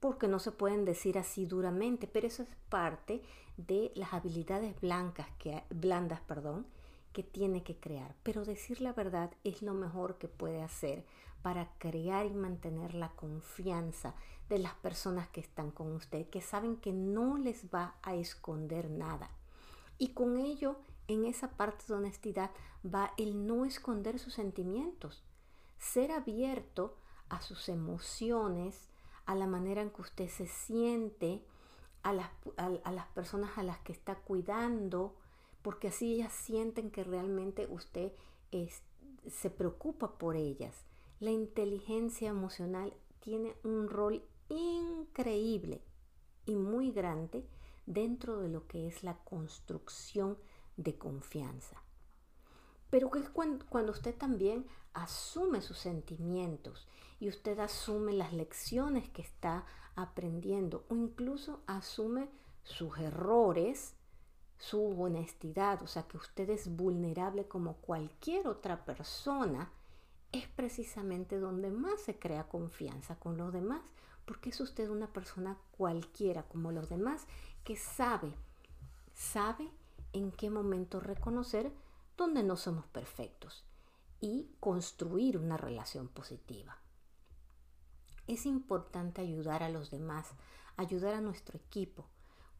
Porque 0.00 0.28
no 0.28 0.38
se 0.38 0.52
pueden 0.52 0.84
decir 0.84 1.18
así 1.18 1.46
duramente, 1.46 2.06
pero 2.06 2.26
eso 2.26 2.42
es 2.42 2.48
parte 2.68 3.22
de 3.56 3.90
las 3.94 4.12
habilidades 4.12 4.78
blancas 4.80 5.28
que, 5.38 5.62
blandas 5.70 6.20
perdón, 6.20 6.66
que 7.12 7.22
tiene 7.22 7.62
que 7.62 7.76
crear, 7.78 8.14
pero 8.22 8.44
decir 8.44 8.80
la 8.80 8.92
verdad 8.92 9.30
es 9.44 9.62
lo 9.62 9.74
mejor 9.74 10.18
que 10.18 10.28
puede 10.28 10.62
hacer 10.62 11.04
para 11.42 11.70
crear 11.78 12.26
y 12.26 12.34
mantener 12.34 12.94
la 12.94 13.10
confianza 13.10 14.14
de 14.48 14.58
las 14.58 14.74
personas 14.74 15.28
que 15.28 15.40
están 15.40 15.70
con 15.70 15.92
usted, 15.92 16.28
que 16.28 16.40
saben 16.40 16.76
que 16.76 16.92
no 16.92 17.38
les 17.38 17.66
va 17.72 17.94
a 18.02 18.14
esconder 18.14 18.90
nada. 18.90 19.30
Y 19.98 20.08
con 20.08 20.38
ello, 20.38 20.76
en 21.08 21.24
esa 21.24 21.50
parte 21.52 21.84
de 21.88 21.94
honestidad, 21.94 22.50
va 22.84 23.12
el 23.16 23.46
no 23.46 23.64
esconder 23.64 24.18
sus 24.18 24.34
sentimientos, 24.34 25.22
ser 25.78 26.12
abierto 26.12 26.96
a 27.28 27.40
sus 27.40 27.68
emociones, 27.68 28.88
a 29.24 29.34
la 29.34 29.46
manera 29.46 29.82
en 29.82 29.90
que 29.90 30.02
usted 30.02 30.28
se 30.28 30.46
siente, 30.46 31.44
a 32.02 32.12
las, 32.12 32.30
a 32.56 32.92
las 32.92 33.06
personas 33.08 33.56
a 33.56 33.62
las 33.62 33.78
que 33.80 33.92
está 33.92 34.16
cuidando, 34.16 35.14
porque 35.62 35.88
así 35.88 36.14
ellas 36.14 36.32
sienten 36.32 36.90
que 36.90 37.04
realmente 37.04 37.66
usted 37.70 38.12
se 39.28 39.50
preocupa 39.50 40.18
por 40.18 40.36
ellas. 40.36 40.84
La 41.20 41.30
inteligencia 41.30 42.28
emocional 42.30 42.94
tiene 43.20 43.54
un 43.62 43.88
rol 43.88 44.24
increíble 44.48 45.82
y 46.46 46.56
muy 46.56 46.90
grande 46.90 47.46
dentro 47.86 48.38
de 48.38 48.48
lo 48.48 48.66
que 48.66 48.86
es 48.86 49.02
la 49.04 49.18
construcción 49.24 50.38
de 50.76 50.96
confianza. 50.96 51.82
pero 52.90 53.10
que 53.10 53.20
es 53.20 53.30
cuando, 53.30 53.64
cuando 53.66 53.92
usted 53.92 54.14
también 54.16 54.66
asume 54.94 55.60
sus 55.60 55.78
sentimientos 55.78 56.88
y 57.20 57.28
usted 57.28 57.58
asume 57.60 58.12
las 58.12 58.32
lecciones 58.32 59.08
que 59.10 59.22
está 59.22 59.64
aprendiendo 59.94 60.84
o 60.88 60.94
incluso 60.96 61.62
asume 61.66 62.28
sus 62.64 62.98
errores, 62.98 63.94
su 64.60 65.00
honestidad, 65.00 65.82
o 65.82 65.86
sea 65.86 66.02
que 66.02 66.18
usted 66.18 66.50
es 66.50 66.68
vulnerable 66.76 67.48
como 67.48 67.76
cualquier 67.76 68.46
otra 68.46 68.84
persona, 68.84 69.70
es 70.32 70.46
precisamente 70.48 71.40
donde 71.40 71.70
más 71.70 72.02
se 72.02 72.18
crea 72.18 72.46
confianza 72.46 73.16
con 73.16 73.38
los 73.38 73.54
demás, 73.54 73.80
porque 74.26 74.50
es 74.50 74.60
usted 74.60 74.90
una 74.90 75.06
persona 75.12 75.56
cualquiera 75.76 76.42
como 76.42 76.72
los 76.72 76.90
demás 76.90 77.26
que 77.64 77.74
sabe, 77.76 78.34
sabe 79.14 79.70
en 80.12 80.30
qué 80.30 80.50
momento 80.50 81.00
reconocer 81.00 81.72
donde 82.18 82.42
no 82.42 82.56
somos 82.56 82.86
perfectos 82.86 83.64
y 84.20 84.50
construir 84.60 85.38
una 85.38 85.56
relación 85.56 86.06
positiva. 86.08 86.76
Es 88.26 88.44
importante 88.44 89.22
ayudar 89.22 89.62
a 89.62 89.70
los 89.70 89.90
demás, 89.90 90.28
ayudar 90.76 91.14
a 91.14 91.22
nuestro 91.22 91.58
equipo. 91.58 92.04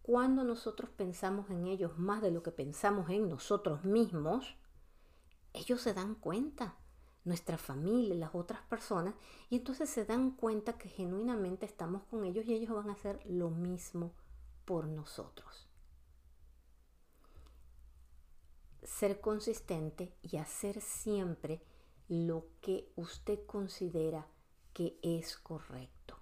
Cuando 0.03 0.45
nosotros 0.45 0.91
pensamos 0.91 1.51
en 1.51 1.67
ellos 1.67 1.99
más 1.99 2.23
de 2.23 2.31
lo 2.31 2.43
que 2.43 2.51
pensamos 2.51 3.11
en 3.11 3.29
nosotros 3.29 3.85
mismos, 3.85 4.57
ellos 5.53 5.81
se 5.81 5.95
dan 5.95 6.15
cuenta, 6.15 6.77
nuestra 7.25 7.59
familia, 7.59 8.15
las 8.15 8.35
otras 8.35 8.63
personas, 8.63 9.15
y 9.51 9.57
entonces 9.57 9.91
se 9.91 10.05
dan 10.05 10.33
cuenta 10.33 10.79
que 10.79 10.89
genuinamente 10.89 11.67
estamos 11.67 12.03
con 12.05 12.25
ellos 12.25 12.47
y 12.47 12.55
ellos 12.55 12.75
van 12.75 12.89
a 12.89 12.95
hacer 12.95 13.21
lo 13.27 13.51
mismo 13.51 14.15
por 14.65 14.87
nosotros. 14.87 15.71
ser 18.91 19.21
consistente 19.21 20.15
y 20.23 20.37
hacer 20.37 20.81
siempre 20.81 21.63
lo 22.09 22.47
que 22.61 22.93
usted 22.97 23.47
considera 23.47 24.27
que 24.73 24.99
es 25.03 25.37
correcto. 25.39 26.19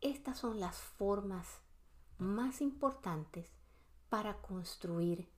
Estas 0.00 0.38
son 0.38 0.60
las 0.60 0.76
formas 0.76 1.61
más 2.22 2.60
importantes 2.60 3.50
para 4.08 4.34
construir 4.40 5.28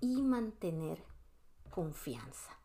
y 0.00 0.22
mantener 0.22 1.02
confianza. 1.70 2.58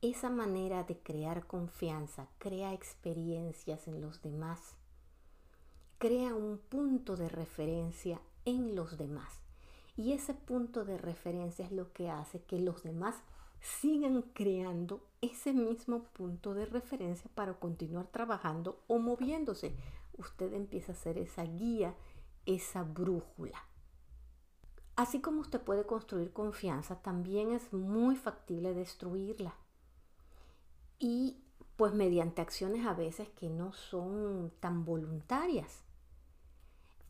Esa 0.00 0.30
manera 0.30 0.82
de 0.82 0.98
crear 0.98 1.46
confianza 1.46 2.26
crea 2.38 2.72
experiencias 2.72 3.86
en 3.86 4.00
los 4.00 4.20
demás, 4.20 4.74
crea 5.98 6.34
un 6.34 6.58
punto 6.58 7.16
de 7.16 7.28
referencia 7.28 8.20
en 8.44 8.74
los 8.74 8.98
demás 8.98 9.42
y 9.96 10.12
ese 10.12 10.34
punto 10.34 10.84
de 10.84 10.98
referencia 10.98 11.64
es 11.64 11.72
lo 11.72 11.92
que 11.92 12.10
hace 12.10 12.42
que 12.42 12.58
los 12.58 12.82
demás 12.82 13.14
sigan 13.60 14.22
creando 14.32 15.06
ese 15.20 15.52
mismo 15.52 16.04
punto 16.04 16.54
de 16.54 16.66
referencia 16.66 17.30
para 17.34 17.54
continuar 17.54 18.08
trabajando 18.08 18.80
o 18.88 18.98
moviéndose. 18.98 19.76
Usted 20.18 20.52
empieza 20.54 20.92
a 20.92 20.96
ser 20.96 21.18
esa 21.18 21.44
guía, 21.44 21.94
esa 22.46 22.82
brújula. 22.82 23.64
Así 24.96 25.20
como 25.20 25.40
usted 25.40 25.60
puede 25.60 25.86
construir 25.86 26.32
confianza, 26.32 27.02
también 27.02 27.50
es 27.50 27.72
muy 27.72 28.16
factible 28.16 28.74
destruirla. 28.74 29.54
Y 30.98 31.42
pues 31.76 31.94
mediante 31.94 32.42
acciones 32.42 32.86
a 32.86 32.94
veces 32.94 33.28
que 33.30 33.48
no 33.48 33.72
son 33.72 34.52
tan 34.60 34.84
voluntarias 34.84 35.82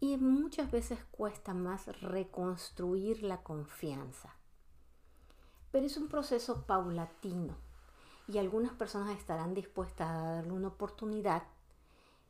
y 0.00 0.16
muchas 0.16 0.70
veces 0.70 0.98
cuesta 1.10 1.54
más 1.54 1.86
reconstruir 2.00 3.22
la 3.22 3.42
confianza. 3.42 4.34
Pero 5.70 5.86
es 5.86 5.96
un 5.96 6.08
proceso 6.08 6.66
paulatino 6.66 7.56
y 8.26 8.38
algunas 8.38 8.72
personas 8.72 9.16
estarán 9.18 9.54
dispuestas 9.54 10.08
a 10.08 10.34
darle 10.36 10.52
una 10.52 10.68
oportunidad 10.68 11.44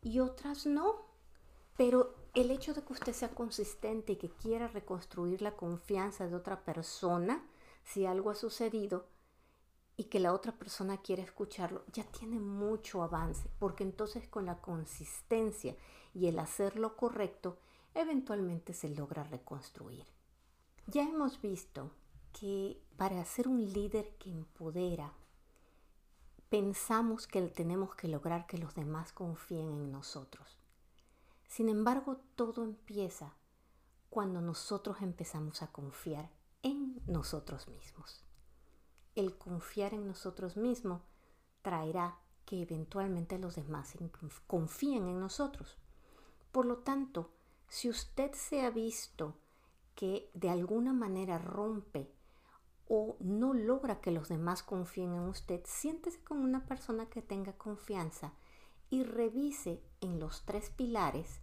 y 0.02 0.20
otras 0.20 0.66
no. 0.66 0.96
Pero 1.76 2.14
el 2.34 2.50
hecho 2.50 2.72
de 2.72 2.82
que 2.82 2.92
usted 2.92 3.12
sea 3.12 3.34
consistente 3.34 4.12
y 4.12 4.16
que 4.16 4.30
quiera 4.30 4.68
reconstruir 4.68 5.42
la 5.42 5.54
confianza 5.54 6.26
de 6.26 6.34
otra 6.34 6.64
persona, 6.64 7.44
si 7.84 8.06
algo 8.06 8.30
ha 8.30 8.34
sucedido, 8.34 9.06
y 9.96 10.04
que 10.04 10.20
la 10.20 10.32
otra 10.32 10.52
persona 10.52 10.96
quiere 11.02 11.22
escucharlo, 11.22 11.84
ya 11.92 12.04
tiene 12.04 12.40
mucho 12.40 13.02
avance, 13.02 13.50
porque 13.58 13.84
entonces 13.84 14.26
con 14.26 14.46
la 14.46 14.60
consistencia 14.60 15.76
y 16.14 16.26
el 16.28 16.38
hacer 16.38 16.78
lo 16.78 16.96
correcto, 16.96 17.58
eventualmente 17.94 18.72
se 18.72 18.88
logra 18.88 19.24
reconstruir. 19.24 20.06
Ya 20.86 21.02
hemos 21.02 21.40
visto 21.42 21.90
que 22.32 22.82
para 22.96 23.22
ser 23.26 23.48
un 23.48 23.72
líder 23.72 24.16
que 24.16 24.30
empodera, 24.30 25.12
pensamos 26.48 27.26
que 27.26 27.42
tenemos 27.42 27.94
que 27.94 28.08
lograr 28.08 28.46
que 28.46 28.58
los 28.58 28.74
demás 28.74 29.12
confíen 29.12 29.70
en 29.70 29.92
nosotros. 29.92 30.61
Sin 31.52 31.68
embargo, 31.68 32.16
todo 32.34 32.64
empieza 32.64 33.34
cuando 34.08 34.40
nosotros 34.40 35.02
empezamos 35.02 35.60
a 35.60 35.70
confiar 35.70 36.30
en 36.62 37.02
nosotros 37.06 37.68
mismos. 37.68 38.24
El 39.16 39.36
confiar 39.36 39.92
en 39.92 40.06
nosotros 40.06 40.56
mismos 40.56 41.02
traerá 41.60 42.16
que 42.46 42.62
eventualmente 42.62 43.38
los 43.38 43.54
demás 43.54 43.94
confíen 44.46 45.08
en 45.08 45.20
nosotros. 45.20 45.76
Por 46.52 46.64
lo 46.64 46.78
tanto, 46.78 47.28
si 47.68 47.90
usted 47.90 48.32
se 48.32 48.62
ha 48.62 48.70
visto 48.70 49.36
que 49.94 50.30
de 50.32 50.48
alguna 50.48 50.94
manera 50.94 51.36
rompe 51.36 52.10
o 52.88 53.18
no 53.20 53.52
logra 53.52 54.00
que 54.00 54.10
los 54.10 54.30
demás 54.30 54.62
confíen 54.62 55.12
en 55.12 55.28
usted, 55.28 55.60
siéntese 55.66 56.24
como 56.24 56.44
una 56.44 56.64
persona 56.64 57.10
que 57.10 57.20
tenga 57.20 57.52
confianza 57.58 58.32
y 58.92 59.04
revise 59.04 59.82
en 60.02 60.20
los 60.20 60.44
tres 60.44 60.68
pilares 60.68 61.40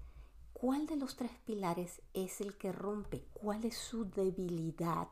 cuál 0.53 0.85
de 0.85 0.95
los 0.95 1.15
tres 1.15 1.31
pilares 1.45 1.99
es 2.13 2.41
el 2.41 2.55
que 2.59 2.71
rompe, 2.71 3.25
cuál 3.33 3.65
es 3.65 3.75
su 3.75 4.07
debilidad 4.07 5.07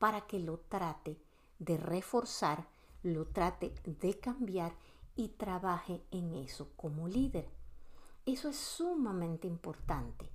para 0.00 0.22
que 0.22 0.40
lo 0.40 0.58
trate 0.58 1.22
de 1.60 1.76
reforzar, 1.76 2.66
lo 3.04 3.28
trate 3.28 3.72
de 3.84 4.18
cambiar 4.18 4.74
y 5.14 5.28
trabaje 5.28 6.02
en 6.10 6.34
eso 6.34 6.72
como 6.74 7.06
líder. 7.06 7.48
Eso 8.26 8.48
es 8.48 8.56
sumamente 8.56 9.46
importante 9.46 10.28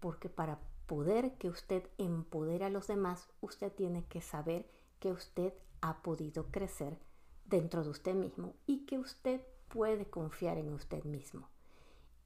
porque 0.00 0.28
para 0.28 0.60
poder 0.86 1.38
que 1.38 1.48
usted 1.48 1.88
empodere 1.96 2.66
a 2.66 2.70
los 2.70 2.88
demás, 2.88 3.26
usted 3.40 3.72
tiene 3.72 4.04
que 4.04 4.20
saber 4.20 4.68
que 5.00 5.12
usted 5.12 5.54
ha 5.80 6.02
podido 6.02 6.50
crecer 6.50 6.98
dentro 7.46 7.84
de 7.84 7.88
usted 7.88 8.14
mismo 8.14 8.52
y 8.66 8.84
que 8.84 8.98
usted 8.98 9.40
puede 9.74 10.08
confiar 10.08 10.56
en 10.56 10.72
usted 10.72 11.02
mismo. 11.02 11.48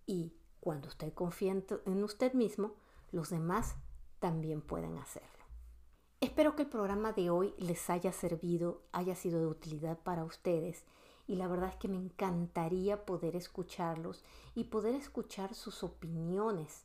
Y 0.04 0.34
cuando 0.61 0.88
usted 0.88 1.14
confía 1.14 1.52
en 1.87 2.04
usted 2.04 2.34
mismo, 2.34 2.74
los 3.11 3.30
demás 3.30 3.76
también 4.18 4.61
pueden 4.61 4.98
hacerlo. 4.98 5.44
Espero 6.20 6.54
que 6.54 6.64
el 6.64 6.68
programa 6.68 7.12
de 7.12 7.30
hoy 7.30 7.54
les 7.56 7.88
haya 7.88 8.12
servido, 8.12 8.82
haya 8.92 9.14
sido 9.14 9.40
de 9.40 9.46
utilidad 9.46 9.98
para 10.00 10.24
ustedes 10.24 10.84
y 11.26 11.37
la 11.37 11.48
verdad 11.48 11.70
es 11.70 11.76
que 11.76 11.88
me 11.88 11.96
encantaría 11.96 13.06
poder 13.06 13.34
escucharlos 13.34 14.22
y 14.54 14.64
poder 14.64 14.94
escuchar 14.94 15.54
sus 15.54 15.82
opiniones 15.82 16.84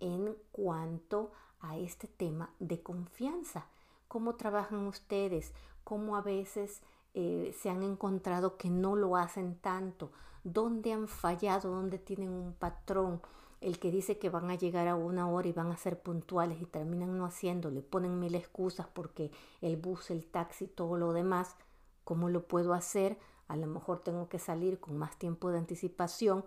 en 0.00 0.34
cuanto 0.50 1.30
a 1.60 1.78
este 1.78 2.08
tema 2.08 2.52
de 2.58 2.82
confianza. 2.82 3.68
¿Cómo 4.08 4.34
trabajan 4.34 4.88
ustedes? 4.88 5.52
¿Cómo 5.84 6.16
a 6.16 6.22
veces 6.22 6.82
eh, 7.14 7.54
se 7.60 7.70
han 7.70 7.82
encontrado 7.82 8.56
que 8.56 8.70
no 8.70 8.96
lo 8.96 9.16
hacen 9.16 9.56
tanto? 9.56 10.12
¿Dónde 10.44 10.92
han 10.92 11.08
fallado? 11.08 11.70
¿Dónde 11.70 11.98
tienen 11.98 12.30
un 12.30 12.54
patrón? 12.54 13.20
El 13.60 13.78
que 13.78 13.90
dice 13.90 14.18
que 14.18 14.30
van 14.30 14.50
a 14.50 14.54
llegar 14.54 14.88
a 14.88 14.96
una 14.96 15.28
hora 15.28 15.48
y 15.48 15.52
van 15.52 15.70
a 15.70 15.76
ser 15.76 16.00
puntuales 16.00 16.62
y 16.62 16.66
terminan 16.66 17.18
no 17.18 17.26
haciéndole, 17.26 17.82
ponen 17.82 18.18
mil 18.18 18.34
excusas 18.34 18.86
porque 18.86 19.30
el 19.60 19.76
bus, 19.76 20.10
el 20.10 20.26
taxi, 20.26 20.66
todo 20.66 20.96
lo 20.96 21.12
demás. 21.12 21.56
¿Cómo 22.04 22.30
lo 22.30 22.48
puedo 22.48 22.72
hacer? 22.72 23.18
a 23.50 23.56
lo 23.56 23.66
mejor 23.66 23.98
tengo 23.98 24.28
que 24.28 24.38
salir 24.38 24.78
con 24.78 24.96
más 24.96 25.18
tiempo 25.18 25.50
de 25.50 25.58
anticipación. 25.58 26.44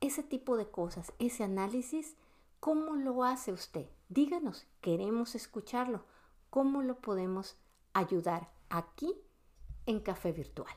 Ese 0.00 0.22
tipo 0.22 0.56
de 0.56 0.70
cosas, 0.70 1.12
ese 1.18 1.42
análisis, 1.42 2.16
¿cómo 2.60 2.94
lo 2.94 3.24
hace 3.24 3.52
usted? 3.52 3.88
Díganos, 4.08 4.64
queremos 4.80 5.34
escucharlo. 5.34 6.04
¿Cómo 6.50 6.82
lo 6.82 7.00
podemos 7.00 7.56
ayudar 7.92 8.52
aquí 8.68 9.16
en 9.86 10.00
Café 10.00 10.32
Virtual? 10.32 10.74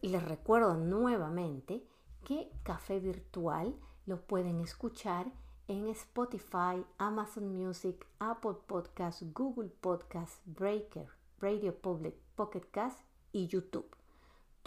Y 0.00 0.08
les 0.08 0.22
recuerdo 0.22 0.74
nuevamente 0.76 1.86
que 2.24 2.50
Café 2.62 3.00
Virtual 3.00 3.74
lo 4.06 4.20
pueden 4.22 4.60
escuchar 4.60 5.26
en 5.66 5.88
Spotify, 5.88 6.84
Amazon 6.98 7.54
Music, 7.54 8.06
Apple 8.18 8.56
Podcasts, 8.66 9.24
Google 9.34 9.70
Podcasts, 9.80 10.40
Breaker, 10.46 11.08
Radio 11.40 11.74
Public, 11.74 12.14
Pocket 12.34 12.64
Cast 12.70 13.00
y 13.32 13.46
YouTube 13.48 13.98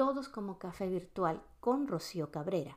todos 0.01 0.29
como 0.29 0.57
Café 0.57 0.87
Virtual 0.89 1.43
con 1.59 1.87
Rocío 1.87 2.31
Cabrera. 2.31 2.75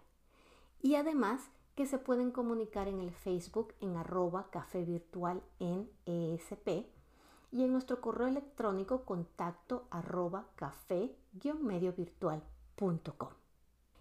Y 0.82 0.96
además 0.96 1.40
que 1.74 1.86
se 1.86 1.96
pueden 1.96 2.30
comunicar 2.30 2.86
en 2.86 3.00
el 3.00 3.12
Facebook 3.12 3.72
en 3.80 3.96
arroba 3.96 4.50
Café 4.50 4.84
Virtual 4.84 5.42
en 5.58 5.90
ESP 6.04 6.86
y 7.54 7.62
en 7.62 7.72
nuestro 7.72 8.00
correo 8.00 8.26
electrónico 8.26 9.04
contacto 9.04 9.86
arroba 9.90 10.48
café-mediovirtual.com. 10.56 13.28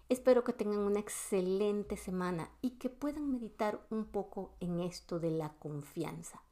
Espero 0.08 0.42
que 0.42 0.52
tengan 0.52 0.80
una 0.80 0.98
excelente 0.98 1.96
semana 1.96 2.50
y 2.62 2.70
que 2.72 2.90
puedan 2.90 3.30
meditar 3.30 3.86
un 3.90 4.06
poco 4.06 4.56
en 4.58 4.80
esto 4.80 5.20
de 5.20 5.30
la 5.30 5.50
confianza 5.50 6.42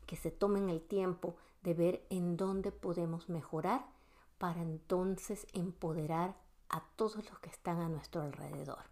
y 0.00 0.06
que 0.06 0.14
se 0.14 0.30
tomen 0.30 0.68
el 0.68 0.80
tiempo 0.80 1.34
de 1.64 1.74
ver 1.74 2.06
en 2.08 2.36
dónde 2.36 2.70
podemos 2.70 3.28
mejorar 3.28 3.84
para 4.38 4.62
entonces 4.62 5.44
empoderar 5.54 6.36
a 6.68 6.84
todos 6.94 7.16
los 7.16 7.40
que 7.40 7.50
están 7.50 7.80
a 7.80 7.88
nuestro 7.88 8.22
alrededor. 8.22 8.84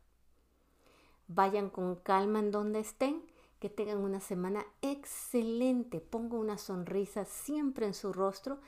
Vayan 1.29 1.71
con 1.71 1.95
calma 1.95 2.41
en 2.41 2.51
donde 2.51 2.81
estén, 2.81 3.23
que 3.59 3.71
tengan 3.71 3.99
una 3.99 4.21
semana 4.21 4.65
excelente, 4.83 6.01
ponga 6.01 6.37
una 6.37 6.59
sonrisa 6.59 7.25
siempre 7.25 7.87
en 7.87 7.95
su 7.95 8.13
rostro, 8.13 8.61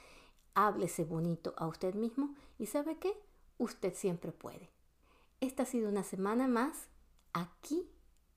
háblese 0.54 1.04
bonito 1.04 1.54
a 1.56 1.66
usted 1.66 1.94
mismo 1.94 2.34
y 2.58 2.66
sabe 2.66 2.98
qué, 2.98 3.12
usted 3.58 3.94
siempre 3.94 4.32
puede. 4.32 4.70
Esta 5.40 5.62
ha 5.64 5.66
sido 5.66 5.88
una 5.88 6.02
semana 6.02 6.48
más 6.48 6.88
aquí 7.32 7.88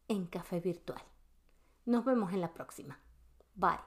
en 0.08 0.26
Café 0.26 0.60
Virtual. 0.60 1.02
Nos 1.86 2.06
vemos 2.06 2.34
en 2.34 2.42
la 2.42 2.54
próxima. 2.54 3.00
Bye. 3.56 3.80